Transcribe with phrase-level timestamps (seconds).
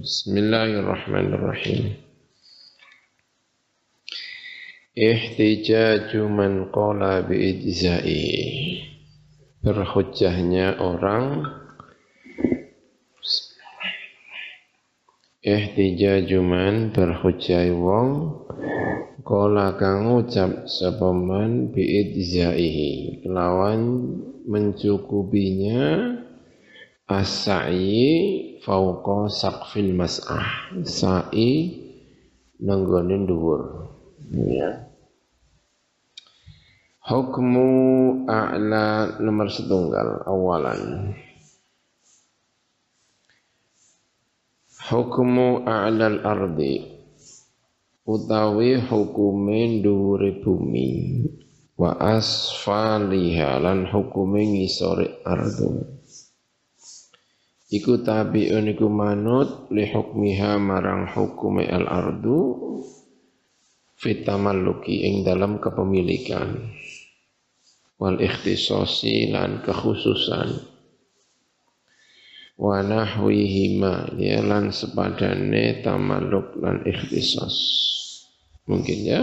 [0.00, 1.92] Bismillahirrahmanirrahim.
[4.96, 8.24] Ihtijaju man qala biijza'i.
[9.60, 11.52] Berhujjahnya orang
[15.44, 18.40] Ihtijaju man berhujjah wong
[19.20, 24.16] Kola kang ucap sapa man biijza'ihi lawan
[24.48, 26.16] mencukupinya
[27.04, 30.76] as-sa'i fauqa saqfil mas'ah.
[30.84, 31.50] Sa'i
[32.60, 33.62] nanggone dhuwur.
[34.30, 34.86] Ya.
[37.00, 37.68] Hukmu
[38.28, 41.16] a'la nomor setunggal awalan.
[44.90, 46.84] Hukmu a'lal ardi
[48.06, 50.90] utawi hukume dhuwure bumi.
[51.80, 55.99] Wa asfaliha lan hukume ngisore ardu
[57.70, 62.38] iku tabi'un iku manut li hukmiha marang hukume al ardu
[64.00, 66.72] fitamalluki ing dalam kepemilikan.
[68.00, 70.66] Wal ikhtisasi lan kekhususan.
[72.56, 77.56] Wa nahwihima ya lan sepadane tamalluk lan ikhtisas.
[78.64, 79.22] Mungkin ya?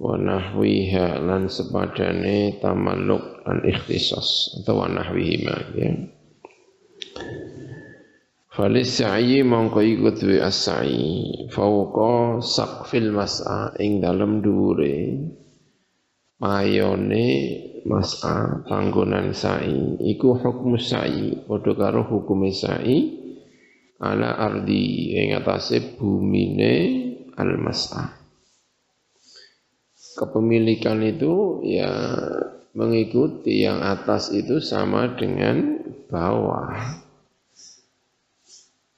[0.00, 4.56] Wa nahwiha lan sepadane tamalluk lan ikhtisas.
[4.60, 5.92] Atau wa nahwihima ya
[8.54, 11.50] Falis sa'i mongko iku duwe as-sa'i.
[11.50, 15.26] Fauqa saqfil mas'a ing dalem dhuwure.
[16.38, 17.26] Mayone
[17.82, 19.98] mas'a panggonan sa'i.
[20.14, 23.26] Iku hukum sa'i padha karo hukume sa'i.
[23.98, 26.72] Ala ardi ing atase bumine
[27.34, 28.24] al mas'a
[30.14, 31.90] kepemilikan itu ya
[32.74, 37.03] mengikuti yang atas itu sama dengan bawah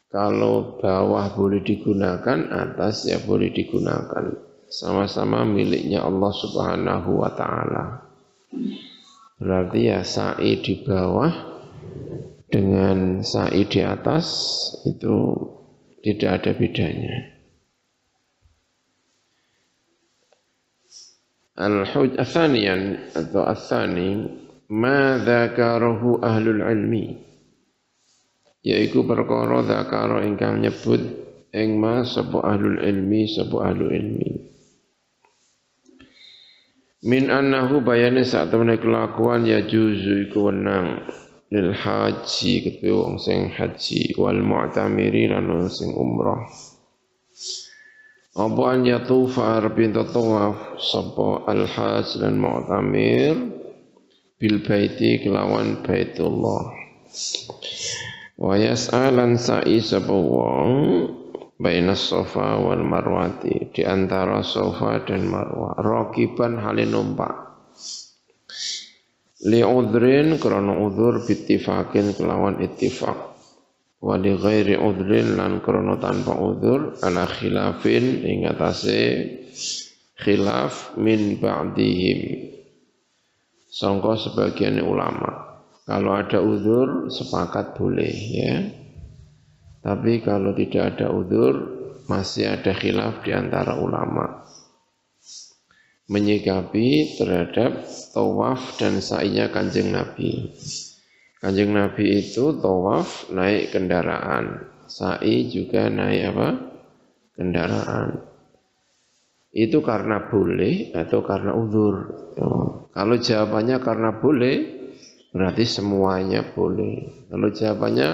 [0.07, 4.39] kalau bawah boleh digunakan, atas ya boleh digunakan.
[4.71, 7.85] Sama-sama miliknya Allah Subhanahu wa taala.
[9.43, 11.31] Berarti ya sa'i di bawah
[12.49, 14.27] dengan sa'i di atas
[14.87, 15.35] itu
[16.01, 17.17] tidak ada bedanya.
[21.57, 24.09] Al-huj atau al-thani
[24.71, 27.26] ma dzakarahu ahlul ilmi
[28.67, 30.99] yaiku perkara zakara ingkang nyebut
[31.55, 34.31] ing ma sapa ahlul ilmi sapa ahlul ilmi.
[37.07, 41.07] Min annahu bayane sak temene kelakuan ya juzu iku wenang.
[41.47, 46.43] Lil haji ketua wong sing haji wal mu'tamiri lan wong sing umrah.
[48.35, 50.83] Apa an yatufa arbi tawaf?
[50.83, 53.39] Sapa al haj lan mu'tamir
[54.43, 56.75] bil baiti kelawan baitullah
[58.37, 60.13] Wa yas'alan sa'i sapa
[61.57, 65.81] baina sofa wal marwati di antara sofa dan marwah.
[65.81, 67.33] Rakiban halin numpak.
[69.49, 73.19] Li udrin krana udzur bittifakin kelawan ittifaq.
[74.05, 79.01] Wa li ghairi udrin lan krana tanpa udzur ala khilafin ing atase
[80.21, 82.21] khilaf min ba'dihim.
[83.73, 85.56] Sangka sebagian ulama
[85.87, 88.55] kalau ada uzur sepakat boleh ya.
[89.87, 91.55] Tapi kalau tidak ada uzur
[92.11, 94.43] masih ada khilaf di antara ulama
[96.07, 97.83] menyikapi terhadap
[98.15, 100.55] tawaf dan sa'inya kanjeng Nabi.
[101.43, 106.49] Kanjeng Nabi itu tawaf naik kendaraan, sa'i juga naik apa?
[107.37, 108.09] Kendaraan.
[109.51, 111.95] Itu karena boleh atau karena uzur.
[112.93, 114.57] Kalau jawabannya karena boleh,
[115.35, 117.27] Berarti semuanya boleh.
[117.29, 118.11] Kalau jawabannya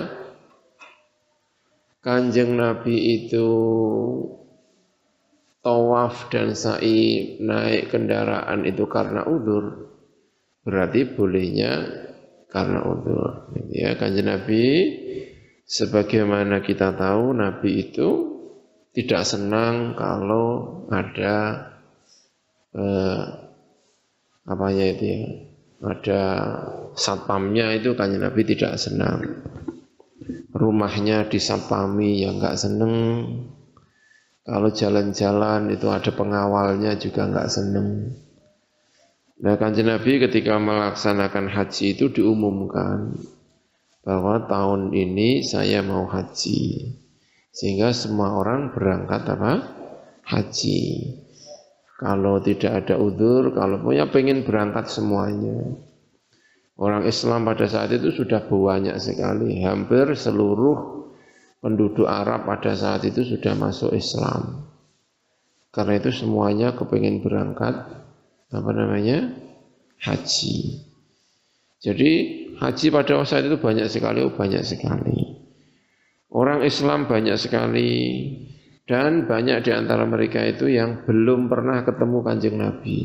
[2.03, 3.47] Kanjeng Nabi itu
[5.63, 9.95] tawaf dan sa'i naik kendaraan itu karena udur,
[10.67, 11.87] berarti bolehnya
[12.51, 13.55] karena udur.
[13.71, 14.63] Ya, Kanjeng Nabi
[15.63, 18.09] sebagaimana kita tahu Nabi itu
[18.93, 21.71] tidak senang kalau ada
[22.75, 23.23] eh,
[24.43, 25.23] apanya itu ya,
[25.83, 26.23] ada
[26.95, 29.43] satpamnya itu kan Nabi tidak senang.
[30.55, 32.95] Rumahnya disatpami yang enggak seneng.
[34.47, 38.15] Kalau jalan-jalan itu ada pengawalnya juga enggak seneng.
[39.43, 43.19] Nah kanjeng Nabi ketika melaksanakan haji itu diumumkan
[44.07, 46.95] bahwa tahun ini saya mau haji.
[47.51, 49.53] Sehingga semua orang berangkat apa?
[50.23, 50.81] Haji.
[52.03, 55.79] Kalau tidak ada udur, kalau punya pengen berangkat semuanya.
[56.75, 61.07] Orang Islam pada saat itu sudah banyak sekali, hampir seluruh
[61.63, 64.67] penduduk Arab pada saat itu sudah masuk Islam.
[65.71, 67.87] Karena itu semuanya kepengen berangkat
[68.51, 69.39] apa namanya
[70.03, 70.83] haji.
[71.79, 72.11] Jadi
[72.59, 75.39] haji pada saat itu banyak sekali, oh banyak sekali.
[76.35, 77.91] Orang Islam banyak sekali
[78.87, 82.99] dan banyak di antara mereka itu yang belum pernah ketemu kanjeng Nabi.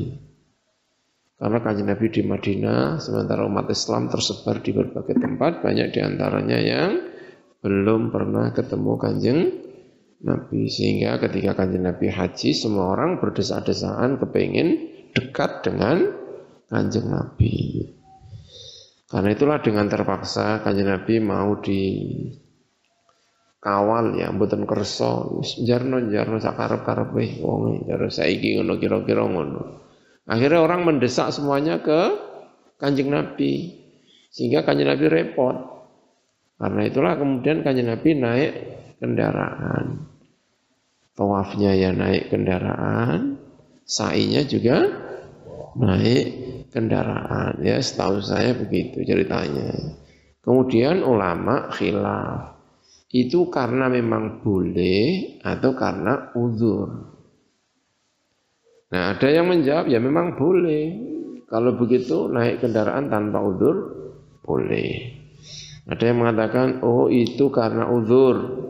[1.38, 6.58] Karena kanjeng Nabi di Madinah, sementara umat Islam tersebar di berbagai tempat, banyak di antaranya
[6.58, 6.92] yang
[7.62, 9.40] belum pernah ketemu kanjeng
[10.18, 16.10] Nabi sehingga ketika kanjeng Nabi haji semua orang berdesak-desakan kepingin dekat dengan
[16.74, 17.86] kanjeng Nabi.
[19.08, 21.82] Karena itulah dengan terpaksa kanjeng Nabi mau di
[23.57, 25.25] kawal ya mboten kersa
[25.65, 29.62] jarno jarno sakarep-karepe wong jarno saiki ngono kira-kira ngono.
[30.27, 32.00] Akhirnya orang mendesak semuanya ke
[32.77, 33.74] kanjeng Nabi
[34.30, 35.56] sehingga kanjeng Nabi repot.
[36.57, 38.51] Karena itulah kemudian kanjeng Nabi naik
[38.98, 40.09] kendaraan.
[41.18, 43.42] Tawafnya ya naik kendaraan,
[43.86, 44.86] sa'inya juga
[45.77, 46.25] naik
[46.74, 47.62] kendaraan.
[47.62, 49.74] Ya setahu saya begitu ceritanya.
[50.45, 52.56] Kemudian ulama khilaf.
[53.18, 57.18] Itu karena memang boleh atau karena uzur.
[58.94, 61.10] Nah ada yang menjawab ya memang boleh.
[61.50, 63.75] Kalau begitu naik kendaraan tanpa uzur
[64.46, 65.18] boleh.
[65.88, 68.68] Ada yang mengatakan, oh itu karena uzur.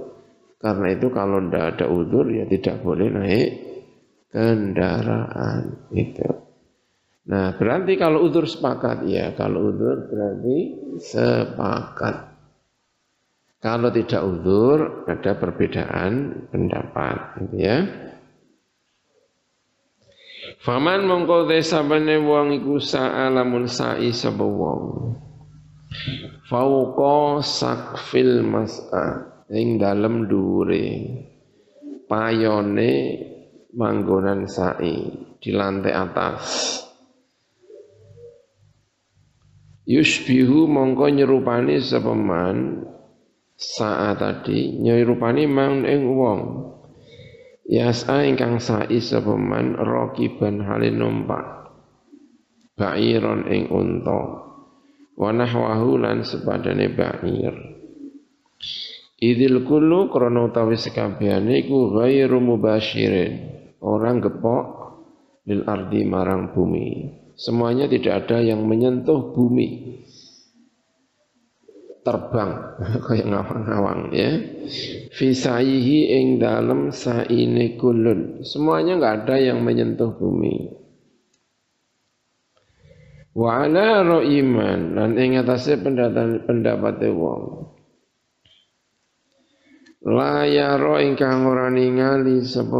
[0.61, 3.49] Karena itu kalau tidak ada uzur ya tidak boleh naik
[4.31, 6.29] kendaraan itu.
[7.27, 10.57] Nah berarti kalau uzur sepakat ya kalau uzur berarti
[11.03, 12.36] sepakat.
[13.57, 17.77] Kalau tidak uzur ada perbedaan pendapat gitu ya.
[20.61, 25.13] Faman mongko desa bane wong iku sa'alamun sa'i sapa wong.
[26.45, 30.87] Fauqa sakfil mas'a ing dalem dhuwure.
[32.05, 32.91] Payone
[33.73, 34.95] manggonan sa'i
[35.41, 36.45] di lantai atas.
[39.89, 42.85] Yushbihu mongko nyerupani sapa man
[43.57, 44.77] saat tadi.
[44.77, 46.41] Nyerupani mang ing wong.
[47.67, 51.73] Yas'a ingkang sa'i sapa man rakiban halin numpak.
[52.77, 54.21] Ba'iron ing unta.
[55.17, 57.77] Wa nahwahu lan sepadane ba'ir
[59.17, 63.49] idil kullu krana utawi sekabehane iku ghairu mubasyirin
[63.81, 64.65] orang gepok
[65.49, 67.17] lil ardi marang bumi.
[67.37, 70.01] Semuanya tidak ada yang menyentuh bumi
[72.07, 72.51] terbang.
[73.05, 74.31] Kayak ngawang-ngawang ya.
[75.11, 78.47] Fisayihi ing dalem saine kulun.
[78.47, 80.71] Semuanya enggak ada yang menyentuh bumi.
[83.35, 87.75] Wa ala iman lan ing atase pendapat pendapat wong.
[90.07, 92.79] La yaro ingkang ora ningali sapa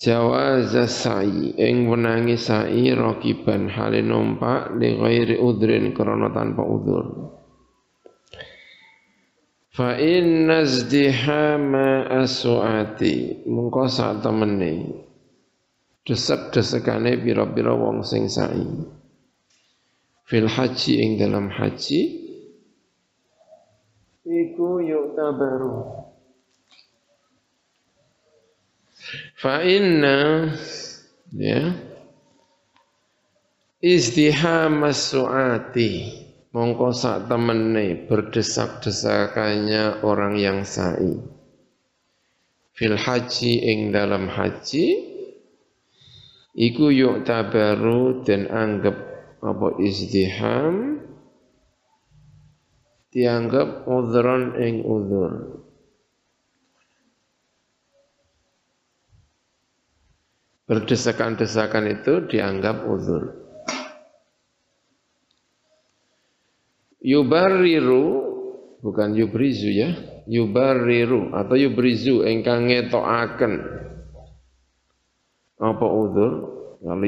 [0.00, 0.06] man.
[0.08, 1.52] Jawaz sa'i.
[1.56, 7.36] Ing wenangi sa'i rakiban hale numpak li ghairi udrin krana tanpa udzur.
[9.70, 15.04] Fa inna zdihama aswaati mungko sak temene.
[16.00, 18.66] Desek-desekane pira-pira wong sing sa'i.
[20.24, 22.00] Fil haji ing dalam haji.
[24.30, 26.09] Iku yuk tabaru
[29.38, 30.50] fa inna
[31.34, 31.74] ya
[33.80, 35.92] izdiham suati
[36.50, 41.16] mongko sak temene berdesak-desakannya orang yang sa'i.
[42.74, 44.86] Fil haji ing dalam haji
[46.56, 48.96] iku yuk tabaru dan anggap
[49.40, 51.04] apa izdiham
[53.12, 55.60] dianggap udhron ing udhur
[60.70, 63.34] berdesakan-desakan itu dianggap udhur
[67.02, 68.30] yubarriru
[68.78, 69.90] bukan yubrizu ya
[70.30, 73.52] yubarriru atau yubrizu engkang ngetoaken
[75.58, 76.32] apa udur
[76.80, 77.04] kalau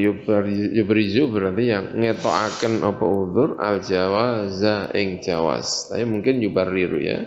[0.77, 5.89] yubrizu berarti yang ngetoaken apa udur al jawaza ing jawas.
[5.89, 7.25] Tapi mungkin yubarriru ya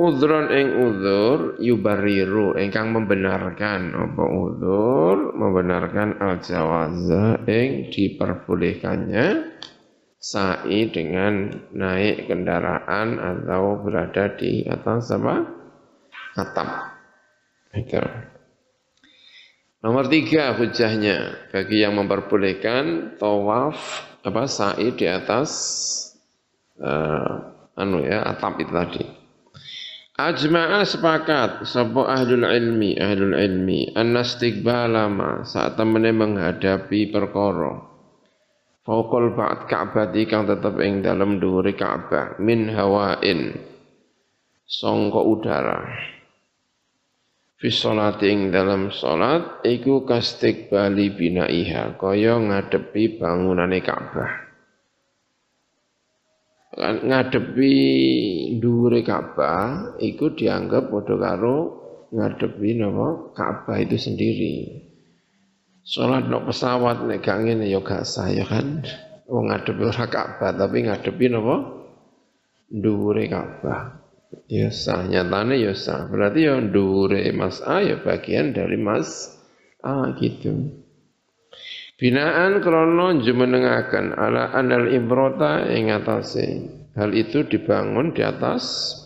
[0.00, 9.60] Udron ing udur yubariru ingkang membenarkan apa udur membenarkan al jawaza ing diperbolehkannya
[10.16, 15.36] sa'i dengan naik kendaraan atau berada di atas apa?
[16.32, 16.68] Atap.
[17.76, 18.00] Itu.
[19.84, 21.48] Nomor tiga hujahnya.
[21.52, 23.76] Bagi yang memperbolehkan tawaf
[24.24, 25.50] apa sa'i di atas
[26.80, 29.19] uh, anu ya atap itu tadi.
[30.28, 33.00] Ajma'a sepakat sapa ahlul ilmi?
[33.00, 37.80] Ahlul ilmi annastiqbalama saat temene menghadapi perkara.
[38.84, 43.56] Fauqal ba'd Ka'bah kang tetep ing dalem dhuwure Ka'bah min hawain
[44.68, 45.80] sangka udara.
[47.56, 54.49] Fi sholati ing dalam salat iku kastiqbali binaiha kaya ngadepi bangunane Ka'bah
[56.80, 57.74] ngadepi
[58.56, 61.56] dhuwure Ka'bah iku dianggap padha karo
[62.10, 64.54] ngadepi napa Ka'bah itu sendiri.
[65.84, 68.80] Salat nok pesawat nek gak ngene ya gak sah ya kan.
[69.28, 71.56] Wong ngadepi ora Ka'bah tapi ngadepi napa
[72.72, 74.00] dhuwure Ka'bah.
[74.48, 76.08] Ya sah nyatane ya sah.
[76.08, 79.36] Berarti ya dhuwure Mas A ya bagian dari Mas
[79.84, 80.79] A gitu.
[82.00, 86.64] Binaan krono jumenengaken ala anal ibrota ing atase.
[86.96, 88.96] Hal itu dibangun di atas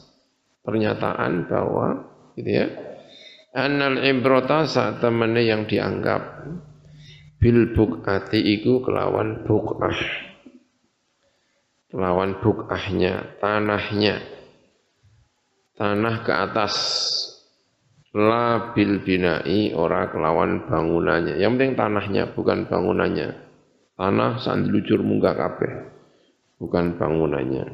[0.63, 2.07] pernyataan bahwa
[2.39, 2.67] gitu ya.
[3.51, 6.47] Anal ibrota saat temene yang dianggap
[7.43, 9.99] bil bukati iku kelawan bukah.
[11.91, 14.23] Kelawan bukahnya, tanahnya.
[15.75, 16.75] Tanah ke atas
[18.15, 21.35] la bil binai ora kelawan bangunannya.
[21.43, 23.29] Yang penting tanahnya bukan bangunannya.
[23.99, 25.73] Tanah sandilucur munggah kabeh.
[26.63, 27.67] Bukan bangunannya.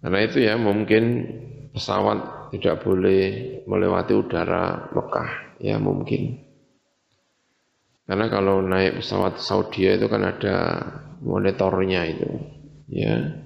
[0.00, 1.28] Karena itu ya mungkin
[1.76, 3.20] pesawat tidak boleh
[3.68, 5.60] melewati udara Mekah.
[5.60, 6.40] Ya mungkin.
[8.08, 10.56] Karena kalau naik pesawat Saudi itu kan ada
[11.20, 12.30] monitornya itu.
[12.90, 13.38] Ya,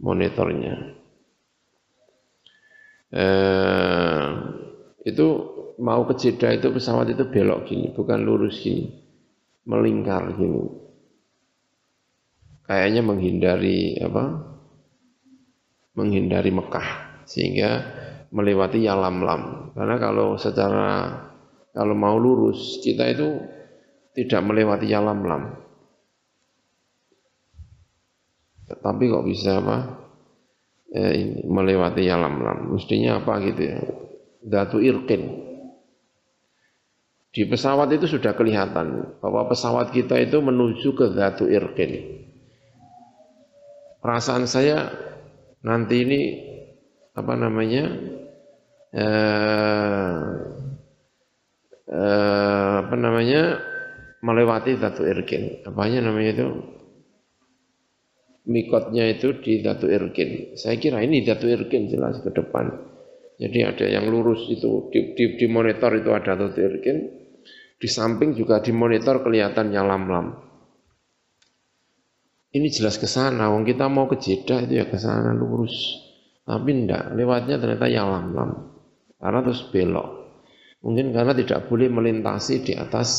[0.00, 0.95] monitornya
[3.16, 4.24] eh,
[5.08, 5.26] itu
[5.80, 8.92] mau ke Jeddah itu pesawat itu belok gini, bukan lurus gini,
[9.64, 10.84] melingkar gini.
[12.66, 14.24] Kayaknya menghindari apa?
[15.96, 17.70] Menghindari Mekah sehingga
[18.34, 19.72] melewati Yalamlam.
[19.72, 21.14] Karena kalau secara
[21.70, 23.28] kalau mau lurus kita itu
[24.16, 25.62] tidak melewati Yalamlam.
[28.66, 30.05] Tapi kok bisa apa?
[30.92, 32.58] Eh, melewati yalam lam.
[32.76, 33.78] Mestinya apa gitu ya?
[34.46, 35.46] Datu irkin.
[37.36, 42.24] Di pesawat itu sudah kelihatan bahwa pesawat kita itu menuju ke Datu irkin.
[44.00, 44.88] Perasaan saya
[45.60, 46.20] nanti ini
[47.12, 47.84] apa namanya
[48.94, 50.20] eh,
[51.90, 53.42] eh, apa namanya
[54.24, 55.66] melewati Datu irkin.
[55.68, 56.75] Apanya namanya itu?
[58.46, 60.54] Mikotnya itu di Datu Irkin.
[60.54, 62.70] Saya kira ini Datu Irkin jelas ke depan.
[63.36, 66.98] Jadi ada yang lurus itu di, di, di monitor itu ada Datu Irkin.
[67.76, 70.32] Di samping juga di monitor kelihatan lam-lam.
[72.56, 73.52] Ini jelas ke sana.
[73.52, 75.76] Wong kita mau ke Jeddah itu ya ke sana lurus.
[76.46, 78.50] Tapi enggak, lewatnya ternyata lam-lam.
[79.20, 80.08] Karena terus belok.
[80.80, 83.10] Mungkin karena tidak boleh melintasi di atas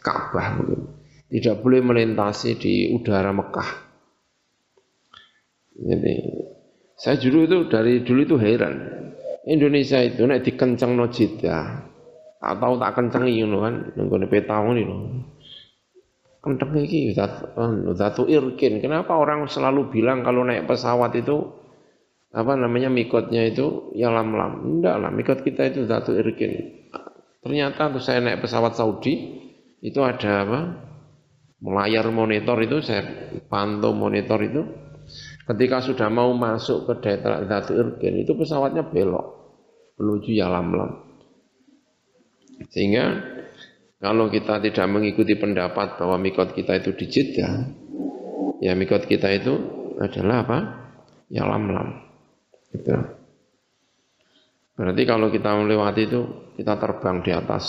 [0.00, 0.80] Ka'bah mungkin.
[1.30, 3.89] Tidak boleh melintasi di udara Mekah.
[5.80, 6.14] Jadi
[7.00, 8.74] saya dulu itu dari dulu itu heran.
[9.48, 11.88] Indonesia itu nek dikencang no jida
[12.40, 14.96] atau tak kencang ngono kan nggone peta ngono lho.
[16.40, 17.12] Kenceng iki
[17.96, 18.80] Datu Irkin.
[18.80, 21.36] Kenapa orang selalu bilang kalau naik pesawat itu
[22.32, 24.64] apa namanya mikotnya itu ya lam-lam.
[24.64, 26.80] Enggak lah, mikot kita itu Datu Irkin.
[27.44, 29.40] Ternyata tuh saya naik pesawat Saudi
[29.80, 30.60] itu ada apa?
[31.60, 33.04] Layar monitor itu saya
[33.52, 34.64] pantau monitor itu
[35.50, 39.26] Ketika sudah mau masuk ke daerah Datu Irgen itu pesawatnya belok
[39.98, 41.10] menuju Yalamlam.
[42.70, 43.18] Sehingga
[43.98, 47.66] kalau kita tidak mengikuti pendapat bahwa mikot kita itu di Jeddah,
[48.62, 49.58] ya mikot kita itu
[49.98, 50.58] adalah apa?
[51.34, 51.98] Yalamlam.
[52.70, 52.94] Gitu.
[54.78, 56.20] Berarti kalau kita melewati itu
[56.62, 57.66] kita terbang di atas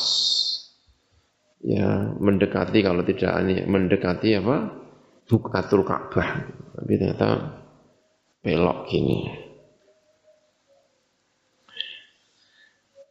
[1.65, 4.69] ya mendekati kalau tidak mendekati apa?
[5.25, 6.45] Bukatul Ka'bah.
[6.77, 7.60] Tapi ternyata
[8.41, 9.19] belok gini.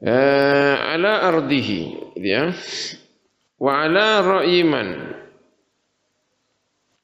[0.00, 1.80] Eh, ala ardihi
[2.18, 2.50] ya.
[3.60, 4.88] Wa ala ra'iman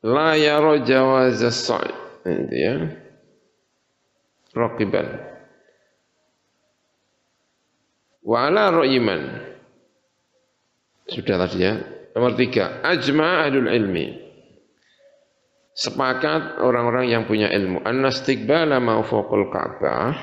[0.01, 1.93] la yara jawaz as-sa'i
[2.51, 2.89] ya.
[4.57, 5.09] Raqiban.
[8.25, 9.23] Wa ala ra'iman
[11.07, 11.77] sudah tadi ya.
[12.17, 14.26] Nomor tiga, ajma ahlul ilmi
[15.77, 17.85] sepakat orang-orang yang punya ilmu.
[17.85, 20.17] Annastiqbala ma fawqal ka'bah.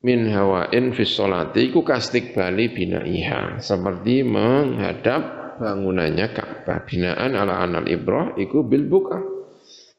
[0.00, 3.60] Min hawain fi sholati iku kastiqbali binaiha.
[3.60, 5.22] Seperti menghadap
[5.60, 6.86] bangunannya Ka'bah.
[6.86, 9.18] Binaan ala anal ibrah iku bil buka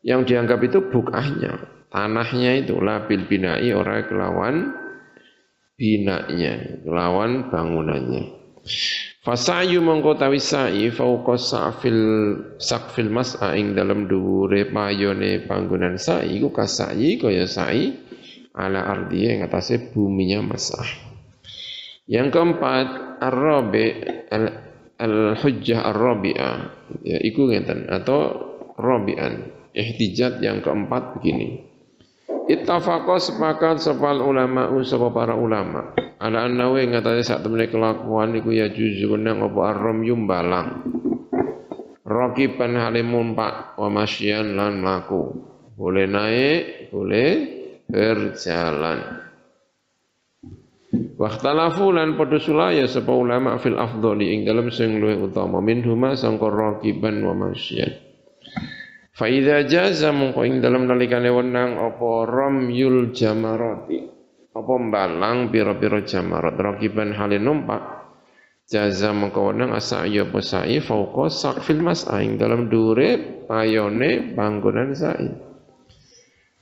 [0.05, 1.59] yang dianggap itu bukahnya.
[1.91, 4.55] Tanahnya itu labil binai orang kelawan
[5.75, 8.23] binanya, kelawan bangunannya.
[9.27, 11.99] Fasayu mengkotawi sa'i fauqa sa'fil
[12.63, 17.91] sakfil mas'a ing dalam dhuwure payone panggonan sa'i iku kasa'i kaya sa'i
[18.55, 20.87] ala ardi yang atasnya buminya mas'ah.
[22.07, 23.99] Yang keempat ar-rabi
[24.95, 26.57] al-hujjah ar-rabi'ah
[27.03, 28.31] ya iku ngeten atau
[28.79, 29.43] rabi'an
[29.75, 31.66] ihtijat yang keempat begini.
[32.47, 35.91] Ittafaqa sepakat sepal ulama sapa para ulama.
[36.15, 40.87] Ala annahu ing ngatane sak temene kelakuan iku ya juzu nang apa arrom yumbalang.
[42.07, 45.43] Rakiban halim pak wa masyian lan laku.
[45.75, 47.29] Boleh naik, boleh
[47.91, 49.27] berjalan.
[51.19, 56.47] Waktalafu lan padha sulaya sapa ulama fil afdhali ing dalem sing luwih utama minhuma sangka
[56.47, 58.06] rakiban wa masyian.
[59.17, 63.97] Fa idza jaza mongko ing dalem nalikane wenang apa ramyul jamarati?
[64.53, 67.81] Apa mbalang pira-pira jamarat rakiban halin numpak.
[68.69, 75.33] Jaza mongko wenang asai apa sa'i fauqa saqfil mas'a ing dalem dure payone panggonan sa'i.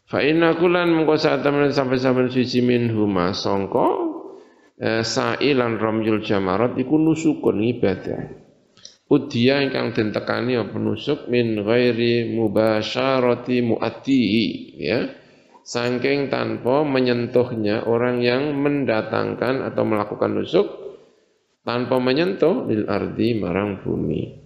[0.07, 3.99] Fa inna kulan mongko saat temen sampai-sampai suci min huma sangka
[4.79, 8.44] eh, sa'i lan ramyul jamarat iku nusukun ibadah
[9.05, 14.45] Udia ingkang den tekani apa nusuk min ghairi mubasyarati muatihi
[14.81, 15.13] ya.
[15.61, 20.67] Saking tanpa menyentuhnya orang yang mendatangkan atau melakukan nusuk
[21.61, 24.41] tanpa menyentuh lil ardi marang bumi.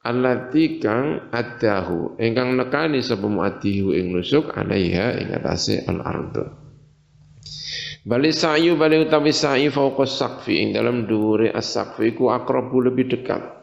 [0.00, 6.44] Allati kang adahu ingkang nekani sapa muatihu ing nusuk alaiha ing atase al ardu.
[8.00, 13.59] Bali sa'yu bali utawi sa'i fauqa saqfi ing dalam dhuwure as-saqfi iku akrabu lebih dekat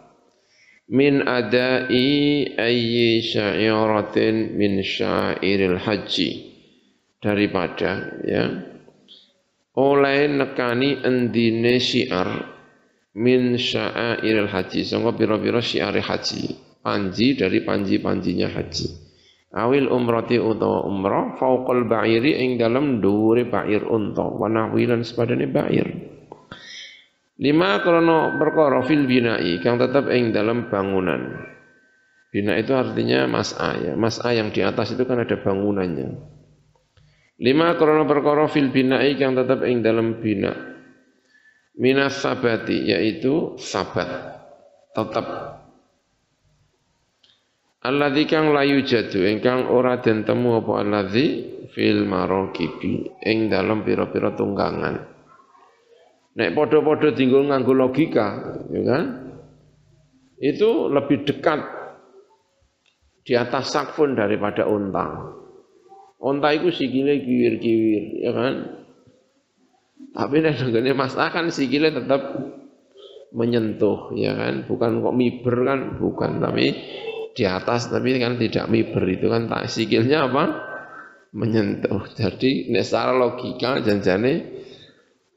[0.88, 6.30] min adai ayyi syairatin min syairil haji.
[7.18, 8.46] Daripada ya.
[9.78, 12.30] Oleh nekani endine syiar
[13.20, 14.88] min syairil haji.
[14.88, 16.56] Sangka pira-pira syiar haji.
[16.80, 18.88] Panji dari panji-panjinya haji.
[19.52, 24.24] Awil umrati utawa umrah fauqal ba'iri ing dalam dhuwure ba'ir unta.
[24.24, 26.17] Wa nahwilan sepadane ba'ir
[27.38, 31.38] Lima krono perkara fil binai kang tetap ing dalam bangunan.
[32.34, 33.94] Bina itu artinya mas'a ya.
[33.94, 36.18] Mas'a yang di atas itu kan ada bangunannya.
[37.38, 40.54] Lima krono perkara fil binai kang tetap ing dalam bina.
[41.78, 44.10] Minas sabati yaitu sabat.
[44.98, 45.58] Tetap
[47.88, 51.26] Alladzi kang layu jadu ingkang ora den temu apa alladzi
[51.72, 55.17] fil marokibi ing dalam pira-pira tunggangan.
[56.38, 59.06] Nek podo-podo tinggal nganggo logika, ya kan?
[60.38, 61.66] Itu lebih dekat
[63.26, 65.34] di atas sakfun daripada unta.
[66.22, 68.54] Unta itu sikile kiwir-kiwir, ya kan?
[70.14, 72.22] Tapi nek nenggone Mas kan sikile tetap
[73.34, 74.70] menyentuh, ya kan?
[74.70, 76.66] Bukan kok miber kan, bukan, tapi
[77.34, 80.44] di atas tapi kan tidak miber itu kan tak sikilnya apa?
[81.34, 82.14] Menyentuh.
[82.14, 84.57] Jadi nek secara logika janjane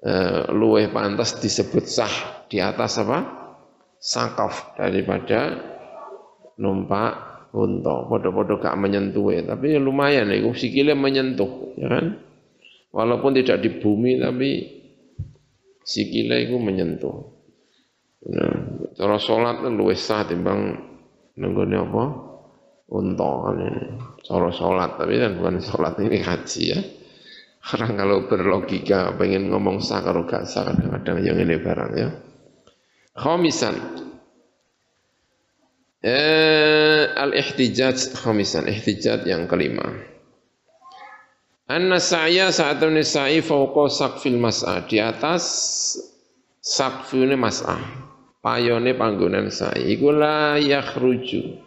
[0.04, 3.18] eh, luweh pantas disebut sah di atas apa?
[4.00, 5.60] Sakaf daripada
[6.56, 7.12] numpak
[7.52, 8.08] unta.
[8.08, 12.06] Podo-podo gak menyentuh ya, tapi lumayan ya, sikile menyentuh, ya kan?
[12.90, 14.50] Walaupun tidak di bumi tapi
[15.86, 17.16] sikile itu menyentuh.
[18.20, 18.52] Nah,
[18.98, 20.76] cara sholat kan luwih sah timbang
[21.38, 22.04] nenggone apa?
[22.90, 23.84] Unta kan ini.
[24.26, 26.80] Cara sholat tapi kan bukan sholat ini haji ya.
[27.60, 32.08] Orang kalau berlogika pengen ngomong sah kalau gak sah kadang-kadang yang ini barang ya.
[33.12, 33.76] Khomisan.
[36.00, 38.64] Eh, al-ihtijaj khomisan.
[38.64, 39.84] Ihtijaj yang kelima.
[41.68, 44.88] Anna sa'ya saat ini sa'i fauqa sakfil mas'a.
[44.88, 45.44] Di atas
[46.64, 47.76] sakfil mas'a.
[48.40, 49.94] Payone panggonan sa'i.
[50.00, 51.60] Iku la yakhruju.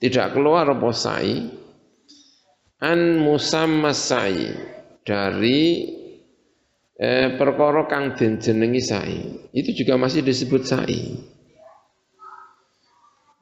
[0.00, 1.36] Tidak keluar apa sa'i.
[2.80, 4.71] An musamma sa'i
[5.02, 5.90] dari
[6.96, 9.20] eh, perkara kang den jenengi sa'i.
[9.50, 11.00] Itu juga masih disebut sa'i.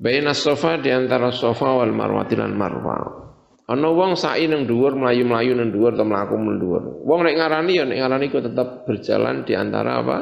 [0.00, 2.96] Baina sofa di antara sofa wal marwati lan marwa.
[3.70, 6.82] Ana wong sa'i nang dhuwur mlayu-mlayu nang dhuwur atau mlaku nang dhuwur.
[7.04, 10.18] Wong nek ngarani ya nek ngarani ku tetap berjalan di antara apa?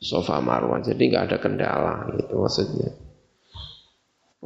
[0.00, 0.80] Sofa marwa.
[0.80, 3.05] Jadi enggak ada kendala gitu maksudnya.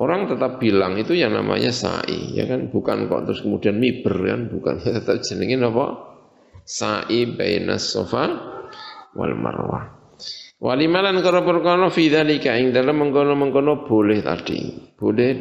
[0.00, 2.72] Orang tetap bilang itu yang namanya sa'i, ya kan?
[2.72, 4.48] Bukan kok terus kemudian miber kan?
[4.48, 6.16] Bukan, tetap jenengin apa?
[6.64, 8.24] Sa'i bainas sofa
[9.12, 10.00] wal marwah.
[10.60, 14.72] Walimalan kalau perkara fi dzalika ing dalam mengkono-mengkono boleh tadi.
[14.96, 15.32] Boleh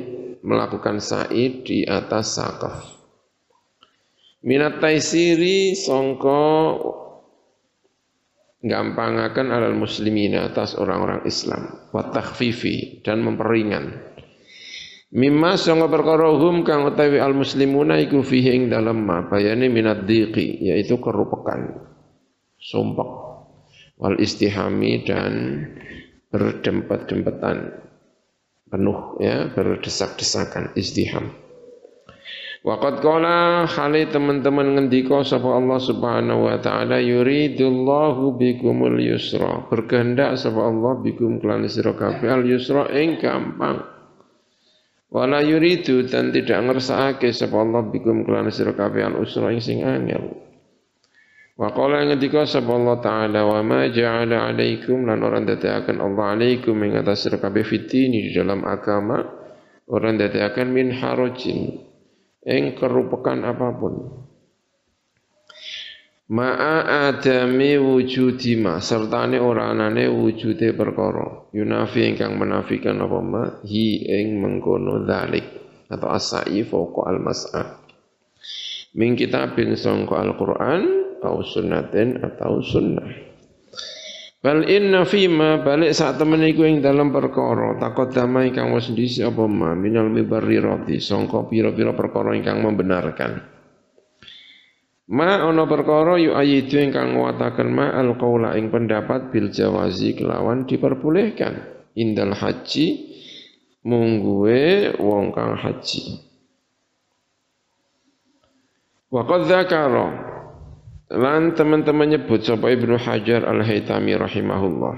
[0.43, 2.99] melakukan sa'i di atas sakaf.
[4.39, 6.39] minat taisiri songko
[8.63, 13.99] gampangaken alal muslimin atas orang-orang Islam wa takhfifi dan memperingan
[15.09, 20.05] Mimma sanga perkara hum kang utawi al muslimuna iku fihi ing dalem ma bayane minat
[20.05, 21.81] dhiqi yaitu kerupekan
[22.61, 23.09] sumpek
[23.97, 25.65] wal istihami dan
[26.29, 27.73] berdempet-dempetan
[28.69, 31.33] penuh ya berdesak-desakan istiham
[32.59, 39.63] Waqad qala khali teman-teman ngendika sapa Allah Subhanahu wa taala yuridullahu bikumul yusra.
[39.71, 43.98] Berkehendak sapa Allah bikum kelan sira kabeh al yusra ing gampang.
[45.09, 49.81] Wala yuridu dan tidak ngersakake sapa Allah bikum kelan sira kabeh al usra ing sing
[49.81, 50.37] angel.
[51.57, 56.77] Wa qala ngendika sapa Allah taala wa ma ja'ala alaikum lan orang akan Allah alaikum
[56.85, 59.17] ing atas sira kabeh fitini di dalam agama
[59.89, 61.89] orang akan min harajin
[62.45, 63.93] ing kerupakan apa pun.
[66.29, 71.49] Ma'a adami wujudi ma sertane ora anane wujude perkara.
[71.49, 75.41] Yunafi ingkang menafikan apa ma hi ing mengkono dalik
[75.89, 77.81] atau asai foko al mas'a.
[78.93, 80.81] Min kitabin sangka Al-Qur'an
[81.17, 83.09] atau sunnatin atau sunnah.
[84.45, 89.33] Bal inna fima balik saat temen iku ing dalam perkara takut damai kang wis dhisik
[89.33, 93.58] apa ma minal roti sangka pira-pira perkara ingkang membenarkan.
[95.09, 100.69] Ma ana perkara yu ayidu ingkang nguwataken ma al qaula ing pendapat bil jawazi kelawan
[100.69, 101.65] diperbolehkan
[101.97, 103.09] indal haji
[103.81, 106.21] mungguwe wong kang haji.
[109.09, 109.49] Wa qad
[111.09, 114.95] Lan teman-teman nyebut sapa Ibnu Hajar Al-Haytami rahimahullah.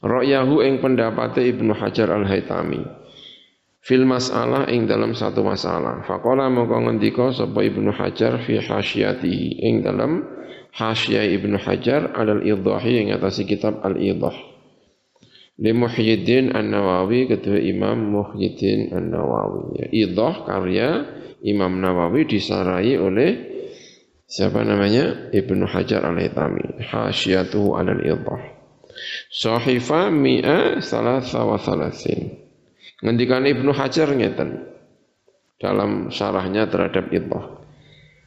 [0.00, 3.03] Ra'yahu ing pendapate Ibnu Hajar Al-Haytami.
[3.84, 6.08] Fil masalah ing dalam satu masalah.
[6.08, 10.24] Faqala mongko ngendika sapa Ibnu Hajar fi hasyatihi ing dalam
[10.72, 14.32] hasyah Ibnu Hajar alal idahi ing atas kitab Al-Idah.
[15.60, 19.92] Li Muhyiddin An-Nawawi kedua Imam Muhyiddin An-Nawawi.
[19.92, 20.88] Idah karya
[21.44, 23.52] Imam Nawawi disarai oleh
[24.24, 25.28] Siapa namanya?
[25.30, 26.80] Ibnu Hajar al-Hitami.
[26.80, 28.40] Hasyatuhu al-Idah.
[29.28, 32.43] Sahifa mi'a salasa wa salasin.
[33.04, 34.64] Ngendikan Ibnu Hajar ngeten.
[35.60, 37.60] Dalam syarahnya terhadap Idah.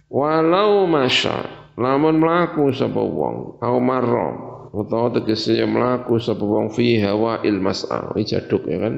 [0.08, 4.30] Walau masya, lamun melaku sapa wong, au marra,
[4.72, 8.96] utawa tegese melaku sapa wong fi hawa il mas'a, jaduk ya kan.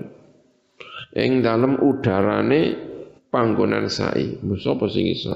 [1.17, 2.77] Ing dalam udarane
[3.33, 5.33] panggonan sa'i, musa apa sing iso?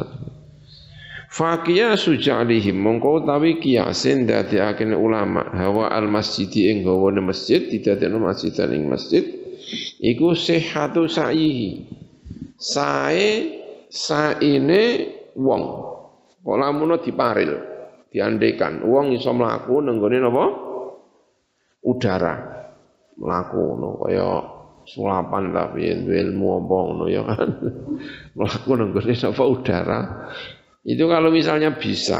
[1.33, 8.53] Fakia suja'lihim mongko utawi kiasin akhirnya ulama hawa al masjidi ing gawane masjid didadekno masjid
[8.69, 9.42] ing masjid
[9.99, 11.87] iku sihhatu sa'ihi.
[12.57, 13.27] Sae
[13.93, 14.83] saine
[15.37, 15.63] wong.
[16.43, 17.51] Kok lamun diparil,
[18.11, 20.45] diandekan wong iso mlaku nenggone napa?
[21.87, 22.35] Udara.
[23.13, 24.27] Mlaku ngono kaya
[24.83, 27.49] sulapan tapi ilmu apa ngono ya kan.
[28.37, 29.99] Mlaku nenggone napa udara.
[30.83, 32.19] Itu kalau misalnya bisa,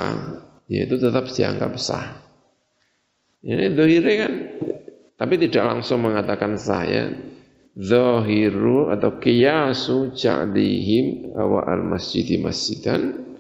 [0.71, 2.23] ya itu tetap dianggap sah.
[3.43, 4.33] Ini dohire kan,
[5.19, 6.87] tapi tidak langsung mengatakan sah
[7.73, 13.33] Zohiru atau kiasu ja'lihim awa al masjidi masjidan.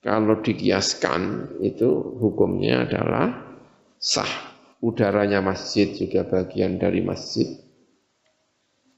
[0.00, 3.56] Kalau dikiaskan itu hukumnya adalah
[4.00, 4.48] sah.
[4.80, 7.46] Udaranya masjid juga bagian dari masjid.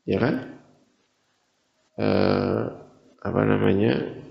[0.06, 0.34] Ya kan?
[1.98, 2.62] Eh,
[3.18, 4.22] apa namanya?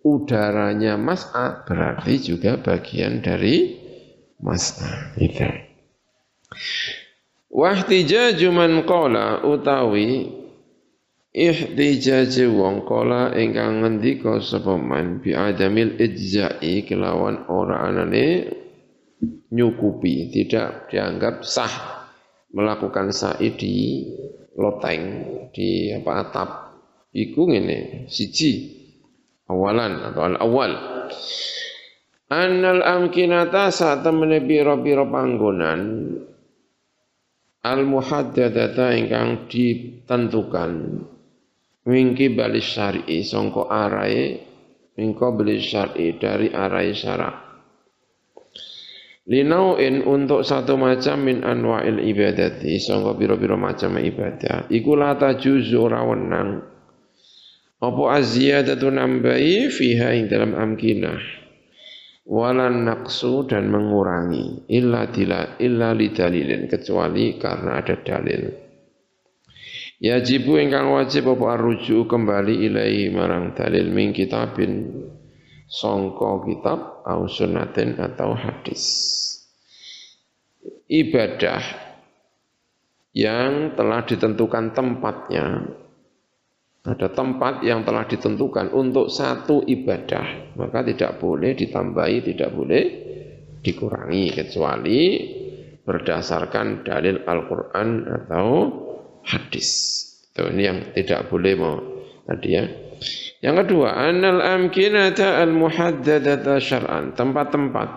[0.00, 3.76] udaranya mas'a berarti juga bagian dari
[4.40, 5.44] mas'a itu.
[7.50, 10.30] Wahtijaju man qala utawi
[11.34, 18.54] ihtijaju wong qala ingkang ngendika sapa man bi adamil ijza'i kelawan ora anane
[19.50, 22.06] nyukupi tidak dianggap sah
[22.54, 24.06] melakukan sa'i di
[24.54, 25.02] loteng
[25.50, 26.50] di apa atap.
[27.10, 28.78] Iku ngene siji.
[29.50, 30.72] Awalan atau al awal
[32.30, 36.14] Annal amkinata saat temene biro-biro panggonan
[37.60, 40.72] al muhaddadata ingkang ditentukan.
[41.80, 44.36] Mingki balis syar'i songko arai
[45.00, 47.36] mingko balis syar'i dari arai syarak.
[49.30, 54.68] Linauin untuk satu macam min anwa'il ibadati songko biro-biro macam ibadah.
[54.68, 56.60] Iku lata juzu rawenang
[57.80, 61.39] apa aziyadatu nambahi fiha ing dalam amkinah.
[62.30, 68.54] Walan naqsu dan mengurangi illa dila illa li dalilin kecuali karena ada dalil.
[69.98, 74.94] Yajibu ingkang wajib apa rujuk kembali ilai marang dalil min kitabin
[75.66, 78.86] songko kitab au sunnatin atau hadis.
[80.86, 81.62] Ibadah
[83.10, 85.66] yang telah ditentukan tempatnya
[86.80, 92.84] ada tempat yang telah ditentukan untuk satu ibadah, maka tidak boleh ditambahi, tidak boleh
[93.60, 95.00] dikurangi kecuali
[95.84, 98.48] berdasarkan dalil Al-Qur'an atau
[99.28, 99.68] hadis.
[100.32, 101.76] Itu ini yang tidak boleh mau
[102.24, 102.64] tadi ya.
[103.40, 107.88] Yang kedua, anal amkinata al muhaddadata syar'an, tempat-tempat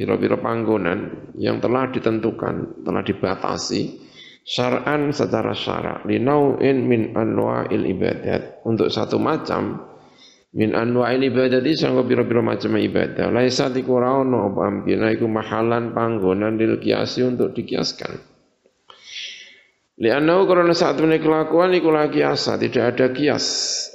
[0.00, 4.09] biro-biro panggonan yang telah ditentukan, telah dibatasi
[4.50, 6.02] syar'an secara syarak.
[6.10, 8.66] Linau'in min anwa'il ibadat.
[8.66, 9.86] Untuk satu macam
[10.58, 13.30] min anwa'il ibadat itu sangka biro-biro macam ibadah.
[13.30, 18.26] Laisa tikuraono apa amkina iku mahalan panggonan lil kiasi untuk dikiaskan.
[20.00, 23.46] Lianau karena saat menaik kelakuan iku lagi asa, tidak ada kias,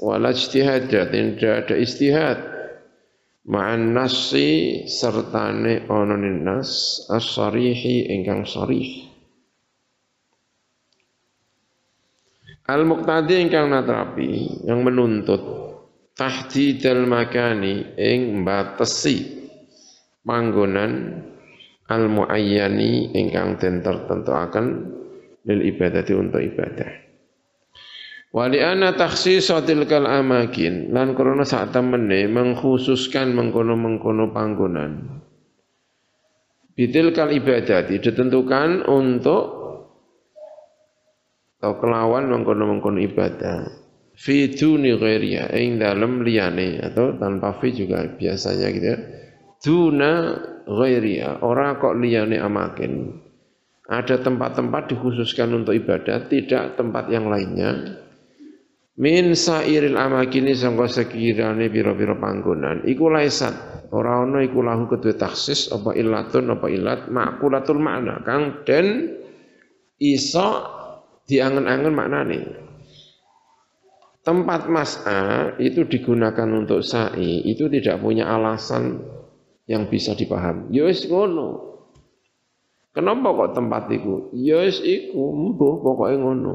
[0.06, 2.38] wala ijtihad, tidak ada istihad.
[3.50, 7.02] Ma'an nasi sertane ononin nas.
[7.10, 9.15] As-sarihi ingkang sarih.
[12.66, 15.38] Al-muqtadi ingkang natrapi yang menuntut
[16.18, 19.46] tahdidal makani ing batesi
[20.26, 21.22] panggonan
[21.86, 24.66] al-muayyani ingkang den tertentuaken
[25.46, 26.90] lil ibadati untuk ibadah.
[28.34, 35.22] Wali ana takhsisatil kal amakin lan krana sak temene mengkhususkan mengkono-mengkono panggonan.
[36.76, 39.65] Bitil kal ibadati ditentukan untuk
[41.66, 43.66] atau kelawan mengkono-mengkono ibadah.
[44.14, 48.98] Fi duni ghairiya ing dalam liyane atau tanpa fi juga biasanya gitu ya.
[49.66, 50.12] Duna
[50.70, 53.18] ghairiya, ora kok liyane amakin.
[53.90, 57.98] Ada tempat-tempat dikhususkan untuk ibadah, tidak tempat yang lainnya.
[59.02, 62.86] Min sairil amakini sangka sekirane pira-pira panggonan.
[62.86, 68.62] Iku laisat, ora ana iku lahu kedue taksis apa illatun apa ilat makulatul makna kang
[68.70, 69.18] den
[69.98, 70.85] iso
[71.26, 72.40] diangen-angen maknane.
[74.26, 79.06] Tempat mas'a itu digunakan untuk sa'i itu tidak punya alasan
[79.70, 80.74] yang bisa dipahami.
[80.74, 81.78] Ya wis ngono.
[82.96, 84.34] Kenapa kok tempat itu?
[84.34, 86.54] Ya iku, mbuh pokoknya ngono.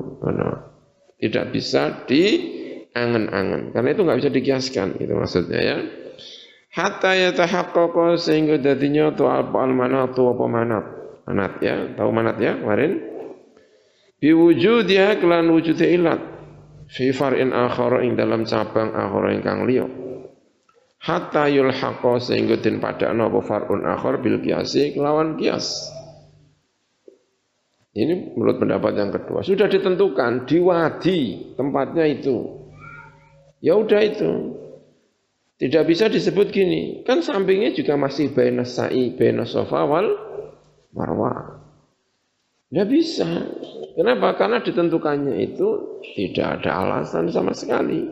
[1.20, 3.76] Tidak bisa diangen-angen.
[3.76, 5.78] Karena itu nggak bisa dikiaskan, itu maksudnya ya.
[6.70, 9.70] Hatta yatahaqqaqa sehingga dadinya tu apa al
[10.14, 10.84] tu apa manat.
[11.28, 13.09] Manat ya, tahu manat ya kemarin?
[14.20, 16.20] Biwujudiha kelan wujudnya ilat.
[16.92, 19.88] Fi far'in akhara ing dalam cabang akhara ingkang liya.
[21.00, 25.88] Hatta yulhaqa sehingga den padakno apa far'un akhar bil kiasi kelawan kias.
[27.96, 29.40] Ini menurut pendapat yang kedua.
[29.40, 31.20] Sudah ditentukan di wadi
[31.56, 32.68] tempatnya itu.
[33.64, 34.60] Ya udah itu.
[35.60, 37.02] Tidak bisa disebut gini.
[37.04, 40.08] Kan sampingnya juga masih baina sa'i, baina sofa wal
[40.96, 41.59] marwah.
[42.70, 43.26] Tidak bisa.
[43.98, 44.38] Kenapa?
[44.38, 48.06] Karena ditentukannya itu tidak ada alasan sama sekali.